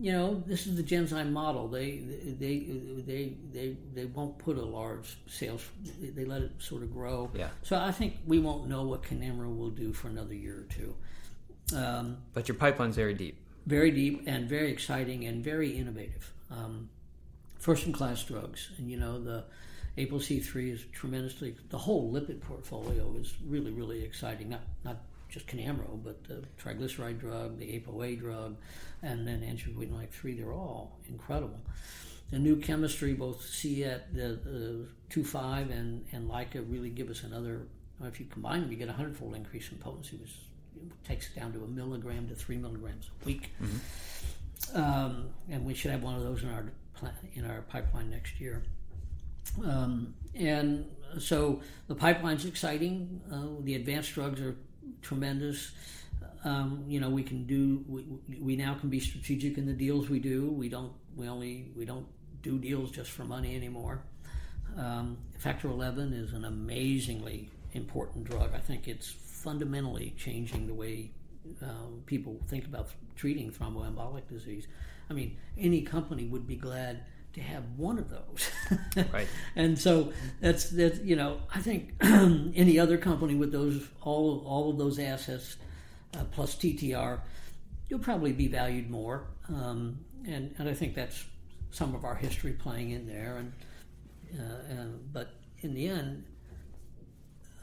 [0.00, 1.68] you know this is the Genzyme model.
[1.68, 1.98] They
[2.38, 2.58] they
[3.06, 5.62] they they they won't put a large sales.
[6.00, 7.30] They let it sort of grow.
[7.34, 7.48] Yeah.
[7.62, 10.94] So I think we won't know what Kynamro will do for another year or two.
[11.76, 13.36] Um, But your pipeline's very deep.
[13.66, 16.32] very deep and very exciting and very innovative.
[16.50, 16.88] Um,
[17.58, 19.44] first in class drugs, and you know the
[19.98, 21.54] ApoC3 is tremendously.
[21.70, 24.48] The whole lipid portfolio is really really exciting.
[24.48, 28.56] Not not just Kynamro, but the triglyceride drug, the ApoA drug,
[29.02, 30.34] and then angiopoietin 3.
[30.34, 31.60] They're all incredible.
[32.30, 37.62] The new chemistry, both CET, the, the 2.5 and, and LICA really give us another,
[38.04, 40.34] if you combine them, you get a hundredfold increase in potency, which
[41.04, 43.50] takes it down to a milligram to three milligrams a week.
[44.74, 48.38] Um, and we should have one of those in our pla- in our pipeline next
[48.40, 48.62] year.
[49.64, 50.84] Um, and
[51.18, 53.20] so the pipeline's exciting.
[53.32, 54.56] Uh, the advanced drugs are
[55.00, 55.72] tremendous.
[56.44, 57.84] Um, you know, we can do.
[57.88, 58.04] We,
[58.40, 60.48] we now can be strategic in the deals we do.
[60.48, 60.92] We don't.
[61.16, 61.72] We only.
[61.76, 62.06] We don't
[62.42, 64.02] do deals just for money anymore.
[64.76, 68.54] Um, Factor 11 is an amazingly important drug.
[68.54, 71.10] I think it's fundamentally changing the way
[71.62, 74.66] um, people think about treating thromboembolic disease.
[75.10, 78.50] I mean, any company would be glad to have one of those.
[79.12, 79.28] Right.
[79.54, 81.04] and so that's that.
[81.04, 85.56] You know, I think any other company with those all all of those assets
[86.14, 87.20] uh, plus TTR,
[87.88, 89.26] you'll probably be valued more.
[89.48, 91.24] Um, and and I think that's
[91.70, 93.36] some of our history playing in there.
[93.36, 93.52] And,
[94.38, 95.30] uh, and but
[95.60, 96.24] in the end.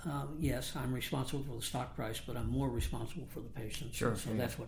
[0.06, 3.96] Um, yes, I'm responsible for the stock price, but I'm more responsible for the patients.
[3.96, 4.38] Sure, So yeah.
[4.38, 4.68] that's what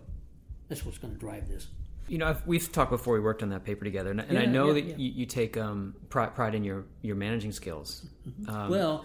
[0.68, 1.68] that's what's going to drive this.
[2.08, 3.14] You know, I've, we've talked before.
[3.14, 4.96] We worked on that paper together, and, and I know yeah, that yeah.
[4.96, 8.06] You, you take um, pride, pride in your, your managing skills.
[8.48, 9.04] Um, Well,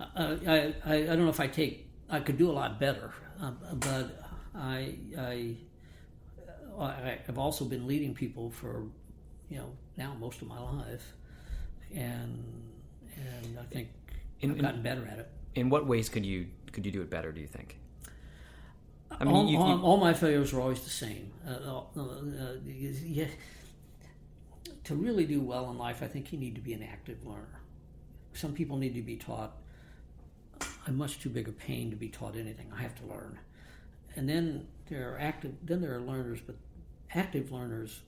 [0.00, 3.12] uh, I, I I don't know if I take I could do a lot better,
[3.40, 4.20] uh, but
[4.54, 5.56] I I
[6.78, 8.84] I have also been leading people for
[9.48, 11.12] you know now most of my life,
[11.94, 12.44] and
[13.16, 13.88] and I think
[14.40, 15.30] In- I've in- gotten better at it.
[15.54, 17.32] in what ways could you could you do it better?
[17.32, 17.78] Do you think?
[19.10, 21.32] I mean, all, you- you- all my failures are always the same.
[21.46, 23.24] Uh, uh, uh, yeah,
[24.84, 27.60] to really do well in life, I think you need to be an active learner.
[28.34, 29.56] Some people need to be taught.
[30.86, 32.72] I'm much too big a pain to be taught anything.
[32.74, 33.38] I have to learn.
[34.16, 35.54] And then there are active.
[35.62, 36.56] Then there are learners, but
[37.14, 38.00] active learners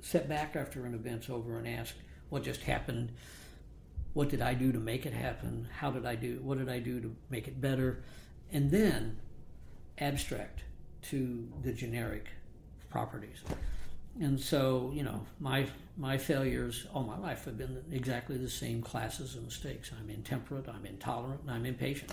[0.00, 1.94] step back after an event's over and ask,
[2.28, 3.12] "What just happened?
[4.12, 5.68] What did I do to make it happen?
[5.72, 6.40] How did I do?
[6.42, 8.02] What did I do to make it better?"
[8.50, 9.20] And then
[9.98, 10.64] abstract
[11.02, 12.28] to the generic
[12.88, 13.42] properties.
[14.18, 18.82] And so, you know, my my failures all my life have been exactly the same
[18.82, 19.90] classes of mistakes.
[19.98, 22.12] I'm intemperate, I'm intolerant, and I'm impatient.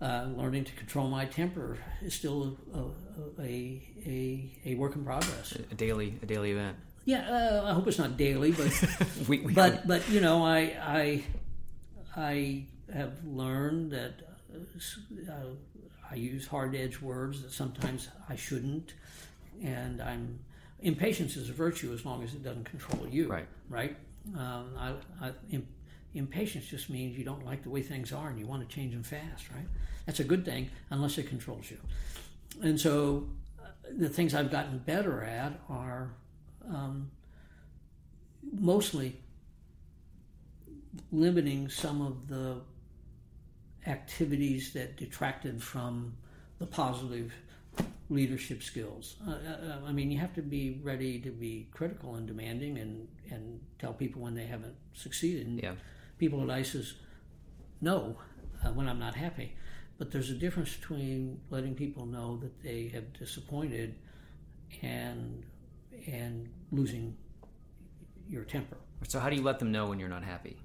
[0.00, 5.52] Uh, learning to control my temper is still a, a, a, a work in progress.
[5.52, 6.76] a daily a daily event.
[7.04, 8.70] Yeah, uh, I hope it's not daily, but
[9.28, 11.24] We, we but but you know, I I
[12.16, 12.64] I
[12.94, 14.22] have learned that
[15.28, 15.32] uh,
[16.10, 18.94] I use hard edge words that sometimes I shouldn't,
[19.62, 20.38] and I'm
[20.80, 23.28] impatience is a virtue as long as it doesn't control you.
[23.28, 23.46] Right.
[23.68, 23.96] Right.
[24.36, 25.66] Um, I, I, im-
[26.14, 28.92] impatience just means you don't like the way things are and you want to change
[28.92, 29.50] them fast.
[29.54, 29.66] Right.
[30.06, 31.78] That's a good thing unless it controls you.
[32.62, 33.28] And so,
[33.58, 36.10] uh, the things I've gotten better at are
[36.68, 37.10] um,
[38.52, 39.16] mostly
[41.12, 42.60] limiting some of the
[43.86, 46.14] activities that detracted from
[46.58, 47.32] the positive
[48.10, 49.16] leadership skills.
[49.26, 53.08] Uh, uh, I mean, you have to be ready to be critical and demanding and,
[53.30, 55.46] and tell people when they haven't succeeded.
[55.46, 55.74] And Yeah.
[56.18, 56.94] People at ISIS
[57.80, 58.16] know
[58.64, 59.54] uh, when I'm not happy.
[59.98, 63.96] But there's a difference between letting people know that they have disappointed
[64.82, 65.44] and
[66.06, 67.16] and losing
[68.28, 68.76] your temper.
[69.06, 70.56] So how do you let them know when you're not happy?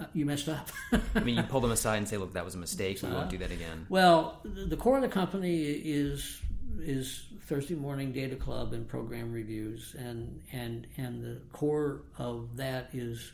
[0.00, 0.68] Uh, you messed up.
[1.14, 3.02] I mean, you pull them aside and say, "Look, that was a mistake.
[3.02, 6.40] We won't do that again." Well, the core of the company is
[6.80, 12.90] is Thursday morning data club and program reviews, and and and the core of that
[12.92, 13.32] is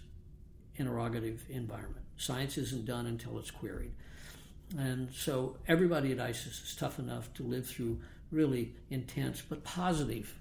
[0.77, 2.05] interrogative environment.
[2.17, 3.93] Science isn't done until it's queried,
[4.79, 7.99] and so everybody at ISIS is tough enough to live through
[8.33, 10.35] really intense but positive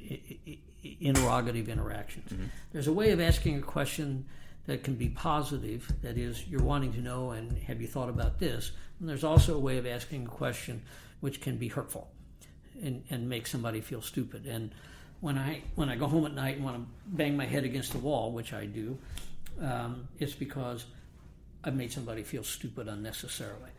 [0.00, 2.32] i- i- i- interrogative interactions.
[2.72, 4.24] There's a way of asking a question
[4.66, 8.38] that can be positive, that is, you're wanting to know and have you thought about
[8.38, 8.72] this?
[8.98, 10.82] And there's also a way of asking a question
[11.20, 12.10] which can be hurtful
[12.82, 14.46] and, and make somebody feel stupid.
[14.46, 14.70] And
[15.20, 17.92] when I when I go home at night and want to bang my head against
[17.92, 18.98] the wall, which I do,
[19.60, 20.84] um, it's because
[21.62, 23.70] I've made somebody feel stupid unnecessarily.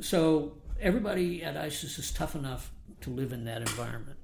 [0.00, 2.70] So everybody at ISIS is tough enough
[3.02, 4.18] to live in that environment,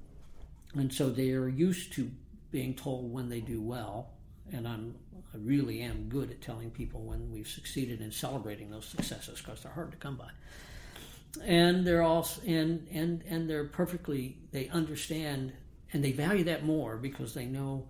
[0.73, 2.09] and so they are used to
[2.49, 4.09] being told when they do well.
[4.51, 4.95] And I'm
[5.33, 9.61] I really am good at telling people when we've succeeded and celebrating those successes because
[9.61, 10.29] they're hard to come by.
[11.43, 15.53] And they're also and and and they're perfectly they understand
[15.93, 17.89] and they value that more because they know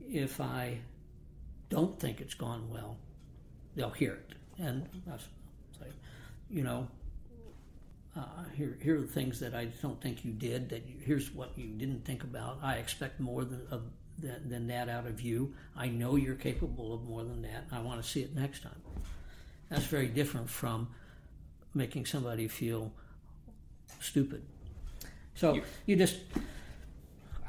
[0.00, 0.78] if I
[1.68, 2.96] don't think it's gone well,
[3.74, 4.34] they'll hear it.
[4.58, 5.24] And that's,
[5.78, 5.86] say,
[6.48, 6.86] you know,
[8.16, 8.20] uh,
[8.54, 10.68] here, here are the things that I don't think you did.
[10.68, 12.58] That you, here's what you didn't think about.
[12.62, 13.82] I expect more than, of,
[14.18, 15.54] than than that out of you.
[15.76, 17.66] I know you're capable of more than that.
[17.72, 18.80] I want to see it next time.
[19.68, 20.88] That's very different from
[21.74, 22.92] making somebody feel
[24.00, 24.42] stupid.
[25.34, 26.18] So you, just,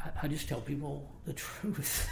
[0.04, 2.10] I, I just tell people the truth,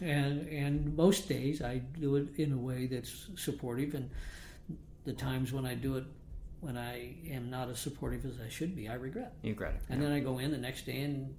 [0.00, 4.10] and and most days I do it in a way that's supportive, and
[5.04, 6.04] the times when I do it
[6.60, 9.34] when I am not as supportive as I should be, I regret.
[9.42, 9.82] You regret it.
[9.88, 11.34] And then I go in the next day and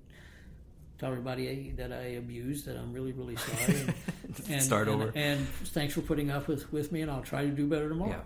[0.99, 3.79] tell everybody that I abused that I'm really, really sorry.
[3.81, 3.93] And,
[4.49, 5.11] and Start and- over.
[5.15, 8.11] And, thanks for putting up with, with me, and I'll try to do better tomorrow.
[8.11, 8.21] Yeah.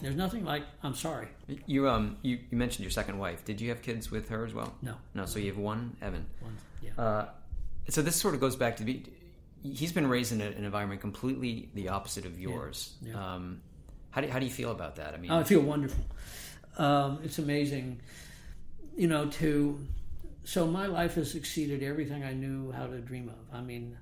[0.00, 1.26] There's nothing like I'm sorry.
[1.66, 3.44] You um you, you mentioned your second wife.
[3.44, 4.72] Did you have kids with her as well?
[4.80, 4.94] No.
[5.12, 5.26] No.
[5.26, 6.24] So you have one, Evan.
[6.40, 6.90] One, yeah.
[6.96, 7.28] Uh,
[7.88, 9.02] so this sort of goes back to be.
[9.64, 12.94] He's been raised in a, an environment completely the opposite of yours.
[13.02, 13.34] Yeah, yeah.
[13.34, 13.60] Um,
[14.10, 15.14] how do how do you feel about that?
[15.14, 16.04] I mean, Oh, I feel wonderful.
[16.76, 18.00] Um, it's amazing,
[18.96, 19.26] you know.
[19.26, 19.84] To
[20.48, 23.54] so my life has exceeded everything I knew how to dream of.
[23.54, 23.98] I mean,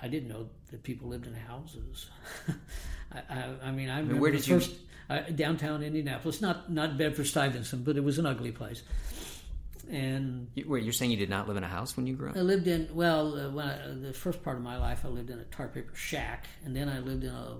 [0.00, 2.08] I didn't know that people lived in houses.
[3.12, 4.70] I, I, I mean, I remember where did you- first
[5.10, 8.84] uh, downtown Indianapolis, not not Bedford Stuyvesant, but it was an ugly place.
[9.90, 12.30] And you, wait, you're saying you did not live in a house when you grew
[12.30, 12.36] up?
[12.36, 15.30] I lived in well, uh, when I, the first part of my life, I lived
[15.30, 17.56] in a tar paper shack, and then I lived in a,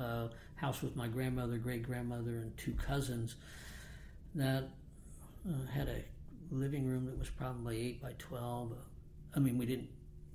[0.00, 3.34] uh house with my grandmother, great grandmother, and two cousins
[4.36, 4.68] that
[5.48, 6.04] uh, had a
[6.50, 8.72] living room that was probably eight by twelve.
[9.34, 9.88] I mean, we didn't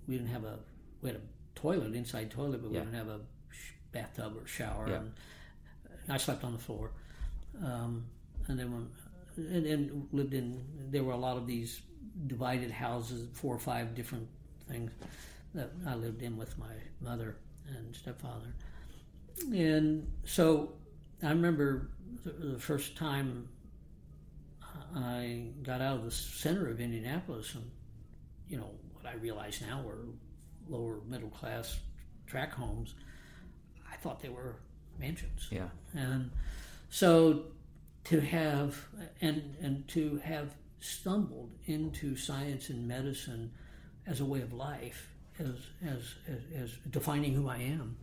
[0.07, 0.59] we didn't have a
[1.01, 2.83] we had a toilet inside toilet, but we Yeah.
[2.83, 4.87] didn't have a sh- bathtub or shower.
[4.89, 4.95] Yeah.
[4.97, 5.11] And
[6.09, 6.91] I slept on the floor,
[7.63, 8.05] um,
[8.47, 8.87] and then when
[9.37, 11.81] and, and lived in there were a lot of these
[12.27, 14.27] divided houses, four or five different
[14.67, 14.91] things
[15.53, 17.37] that I lived in with my mother
[17.67, 18.53] and stepfather.
[19.53, 20.73] And so
[21.23, 21.89] I remember
[22.23, 23.47] the first time
[24.95, 27.69] I got out of the center of Indianapolis, and
[28.47, 29.99] you know what I realize now were
[30.67, 31.79] lower middle class
[32.27, 32.93] track homes.
[33.91, 34.55] I thought they were
[34.99, 35.69] mansions Yeah.
[35.93, 36.31] and
[36.89, 37.45] so
[38.05, 38.77] to have
[39.21, 43.51] and and to have stumbled into science and medicine
[44.05, 47.97] as a way of life as as as, as defining who I am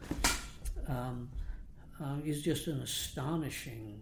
[0.88, 1.28] um,
[2.02, 4.00] uh, is just an astonishing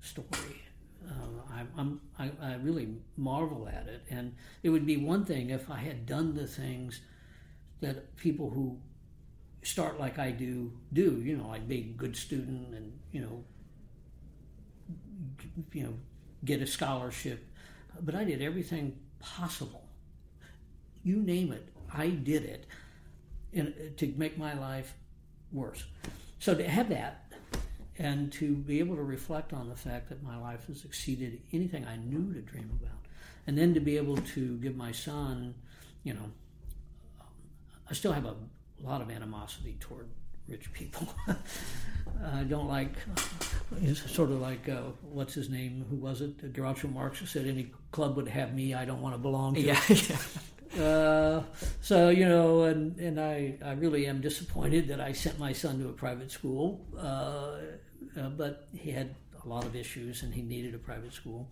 [0.00, 0.62] story.
[1.08, 5.70] Uh, I, I, I really marvel at it, and it would be one thing if
[5.70, 7.00] I had done the things
[7.80, 8.78] that people who
[9.62, 11.20] start like I do do.
[11.24, 13.44] You know, like be a good student and you know,
[15.72, 15.94] you know,
[16.44, 17.44] get a scholarship.
[18.00, 19.84] But I did everything possible.
[21.04, 22.66] You name it, I did it,
[23.52, 24.94] in, to make my life
[25.52, 25.84] worse.
[26.38, 27.21] So to have that,
[27.98, 31.86] and to be able to reflect on the fact that my life has exceeded anything
[31.86, 32.98] I knew to dream about,
[33.46, 35.54] and then to be able to give my son,
[36.02, 36.30] you know,
[37.90, 38.36] I still have a
[38.80, 40.08] lot of animosity toward
[40.48, 41.08] rich people.
[42.24, 42.94] I don't like,
[43.80, 45.84] it's sort of like, uh, what's his name?
[45.90, 46.52] Who was it?
[46.52, 49.60] Groucho Marx said, any club would have me, I don't want to belong to.
[49.60, 49.80] Yeah.
[49.88, 50.16] yeah.
[50.78, 51.42] Uh,
[51.82, 55.78] so you know, and and I, I really am disappointed that I sent my son
[55.80, 57.58] to a private school, uh,
[58.18, 59.14] uh, but he had
[59.44, 61.46] a lot of issues and he needed a private school,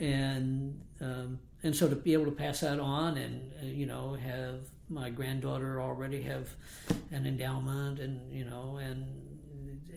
[0.00, 4.14] and um, and so to be able to pass that on and uh, you know
[4.14, 6.48] have my granddaughter already have
[7.12, 9.06] an endowment and you know and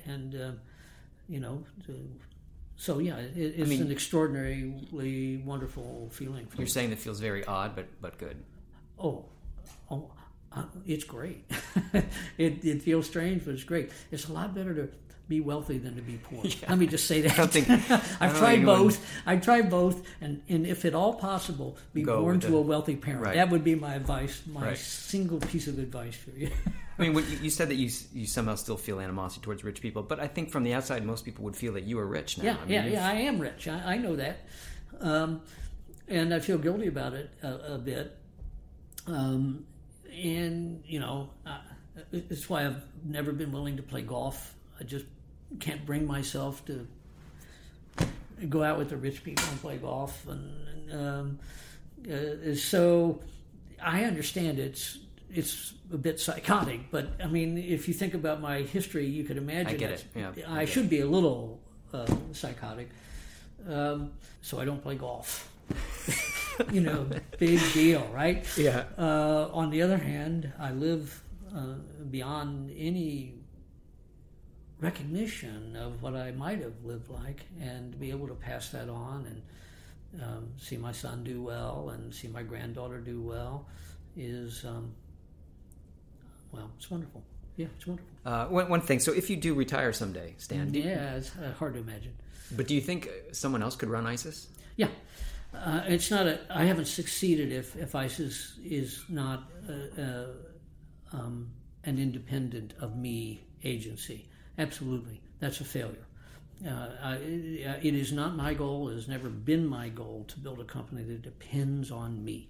[0.06, 0.52] and uh,
[1.28, 1.64] you know.
[1.88, 1.94] To,
[2.80, 6.46] so yeah, it, it's mean- an extraordinarily wonderful feeling.
[6.48, 6.70] For You're me.
[6.70, 8.38] saying that feels very odd, but but good.
[8.98, 9.26] Oh,
[9.92, 10.10] oh,
[10.54, 11.44] uh, it's great.
[12.38, 13.92] it, it feels strange, but it's great.
[14.12, 14.90] It's a lot better to
[15.30, 16.44] be wealthy than to be poor.
[16.68, 17.38] Let me just say that.
[17.40, 19.06] I think- I I've tried both.
[19.26, 23.24] I've tried both, and, and if at all possible, be born to a wealthy parent.
[23.24, 23.36] Right.
[23.36, 24.42] That would be my advice.
[24.48, 24.78] My Right.
[24.78, 26.50] single piece of advice for you.
[26.98, 30.04] I mean, you, you said that you you somehow still feel animosity towards rich people,
[30.04, 32.44] but I think from the outside, most people would feel that you are rich now.
[32.44, 33.08] Yeah, I mean, yeah, yeah.
[33.08, 33.68] I am rich.
[33.70, 34.40] I, I know that,
[35.00, 35.42] um,
[36.10, 38.18] and I feel guilty about it a, a bit.
[39.08, 39.66] Um,
[40.12, 41.60] and you know, uh,
[42.12, 44.56] it's why I've never been willing to play golf.
[44.80, 45.06] I just
[45.60, 46.88] can't bring myself to
[48.48, 50.26] go out with the rich people and play golf.
[50.28, 51.40] And, um,
[52.10, 53.22] uh, so,
[53.82, 55.00] I understand it's
[55.32, 59.38] it's a bit psychotic, but I mean, if you think about my history, you could
[59.38, 60.06] imagine I get it.
[60.16, 61.60] Yeah, I I should be a little
[61.94, 62.90] uh, psychotic,
[63.68, 65.52] um, so I don't play golf.
[66.72, 68.46] you know, big deal, right?
[68.58, 68.86] Yeah.
[68.98, 71.22] Uh, on the other hand, I live
[71.56, 71.76] uh,
[72.10, 73.36] beyond any
[74.80, 78.90] recognition of what I might have lived like, and to be able to pass that
[78.90, 83.68] on and um, see my son do well and see my granddaughter do well
[84.18, 84.92] is, um,
[86.52, 87.24] well, it's wonderful.
[87.58, 88.10] Yeah, it's wonderful.
[88.26, 89.00] Uh, one, one thing.
[89.00, 92.14] So, if you do retire someday, Stan, do, Yeah, it's uh, hard to imagine.
[92.56, 94.48] but do you think uh, someone else could run ISIS?
[94.78, 94.88] Yeah,
[95.54, 96.40] uh, it's not a.
[96.50, 100.26] I haven't succeeded if if ISIS is not uh, uh,
[101.12, 101.52] um,
[101.84, 104.29] an independent of me agency.
[104.60, 106.06] Absolutely, that's a failure.
[106.68, 108.90] Uh, it is not my goal.
[108.90, 112.50] It has never been my goal to build a company that depends on me.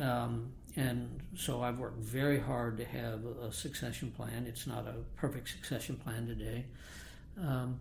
[0.00, 4.46] Um, and so I've worked very hard to have a succession plan.
[4.48, 6.66] It's not a perfect succession plan today,
[7.40, 7.80] um,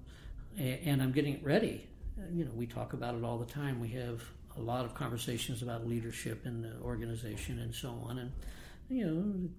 [0.57, 1.87] and I'm getting it ready.
[2.19, 3.79] Uh, You know, we talk about it all the time.
[3.79, 4.23] We have
[4.57, 8.19] a lot of conversations about leadership in the organization and so on.
[8.19, 8.31] And
[8.89, 9.49] you know,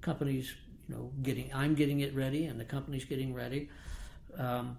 [0.00, 0.54] companies,
[0.90, 3.68] you know, getting I'm getting it ready, and the company's getting ready.
[4.36, 4.76] Um,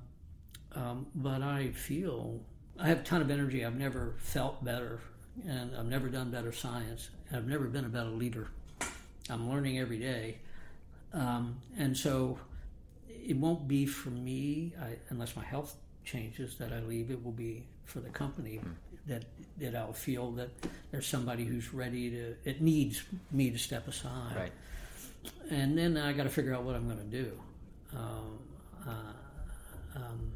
[0.73, 2.39] um, but I feel
[2.79, 3.65] I have a ton of energy.
[3.65, 4.99] I've never felt better,
[5.47, 7.09] and I've never done better science.
[7.33, 8.47] I've never been a better leader.
[9.29, 10.39] I'm learning every day,
[11.13, 12.39] um, and so
[13.07, 17.11] it won't be for me I, unless my health changes that I leave.
[17.11, 18.73] It will be for the company mm.
[19.07, 19.25] that
[19.59, 20.49] that I'll feel that
[20.91, 22.35] there's somebody who's ready to.
[22.43, 24.51] It needs me to step aside, right.
[25.49, 27.31] And then I got to figure out what I'm going to do.
[27.95, 28.39] Um,
[28.87, 30.33] uh, um,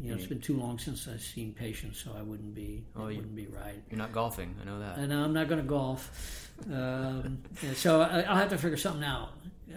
[0.00, 2.84] you know, it's been too long since I've seen patients, so I wouldn't be.
[2.96, 3.82] You, wouldn't be right.
[3.90, 4.54] You're not golfing.
[4.60, 4.98] I know that.
[4.98, 6.50] And I'm not going to golf.
[6.72, 7.38] Um,
[7.74, 9.30] so I, will have to figure something out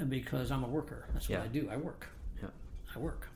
[0.10, 1.08] because I'm a worker.
[1.14, 1.44] That's what yeah.
[1.44, 1.70] I do.
[1.72, 2.08] I work.
[2.42, 2.50] Yeah.
[2.96, 3.30] I work.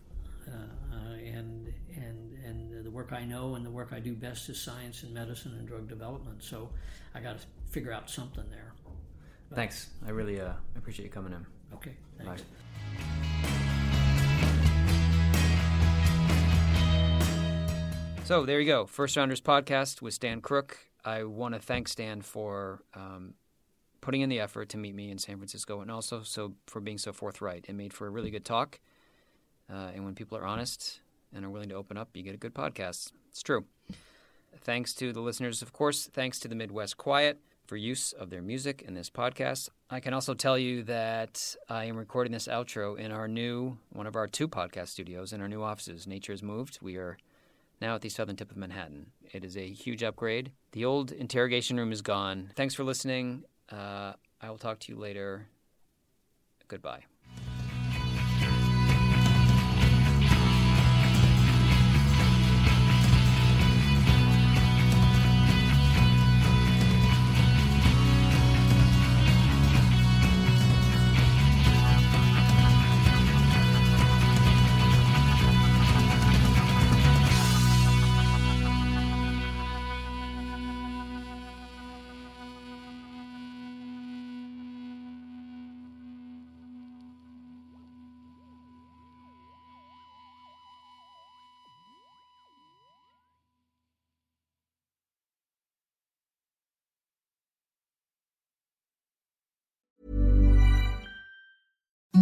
[0.47, 4.47] Uh, uh, and and and the work I know and the work I do best
[4.49, 6.43] is science and medicine and drug development.
[6.43, 6.69] So
[7.15, 8.73] I got to figure out something there.
[9.49, 9.89] But, thanks.
[10.05, 11.45] I really uh, appreciate you coming in.
[11.73, 11.95] Okay.
[12.17, 12.41] Thanks.
[12.41, 12.47] Bye.
[18.25, 18.87] So there you go.
[18.87, 20.79] First Rounders podcast with Stan Crooke.
[21.03, 23.35] I want to thank Stan for um,
[24.01, 26.97] putting in the effort to meet me in San Francisco and also so for being
[26.97, 27.65] so forthright.
[27.69, 28.79] It made for a really good talk.
[29.71, 31.01] Uh, and when people are honest
[31.33, 33.11] and are willing to open up, you get a good podcast.
[33.29, 33.65] It's true.
[34.61, 36.07] Thanks to the listeners, of course.
[36.07, 39.69] Thanks to the Midwest Quiet for use of their music in this podcast.
[39.89, 44.07] I can also tell you that I am recording this outro in our new, one
[44.07, 46.07] of our two podcast studios in our new offices.
[46.07, 46.79] Nature has moved.
[46.81, 47.17] We are
[47.81, 49.11] now at the southern tip of Manhattan.
[49.31, 50.51] It is a huge upgrade.
[50.71, 52.51] The old interrogation room is gone.
[52.55, 53.43] Thanks for listening.
[53.71, 55.47] Uh, I will talk to you later.
[56.67, 57.03] Goodbye.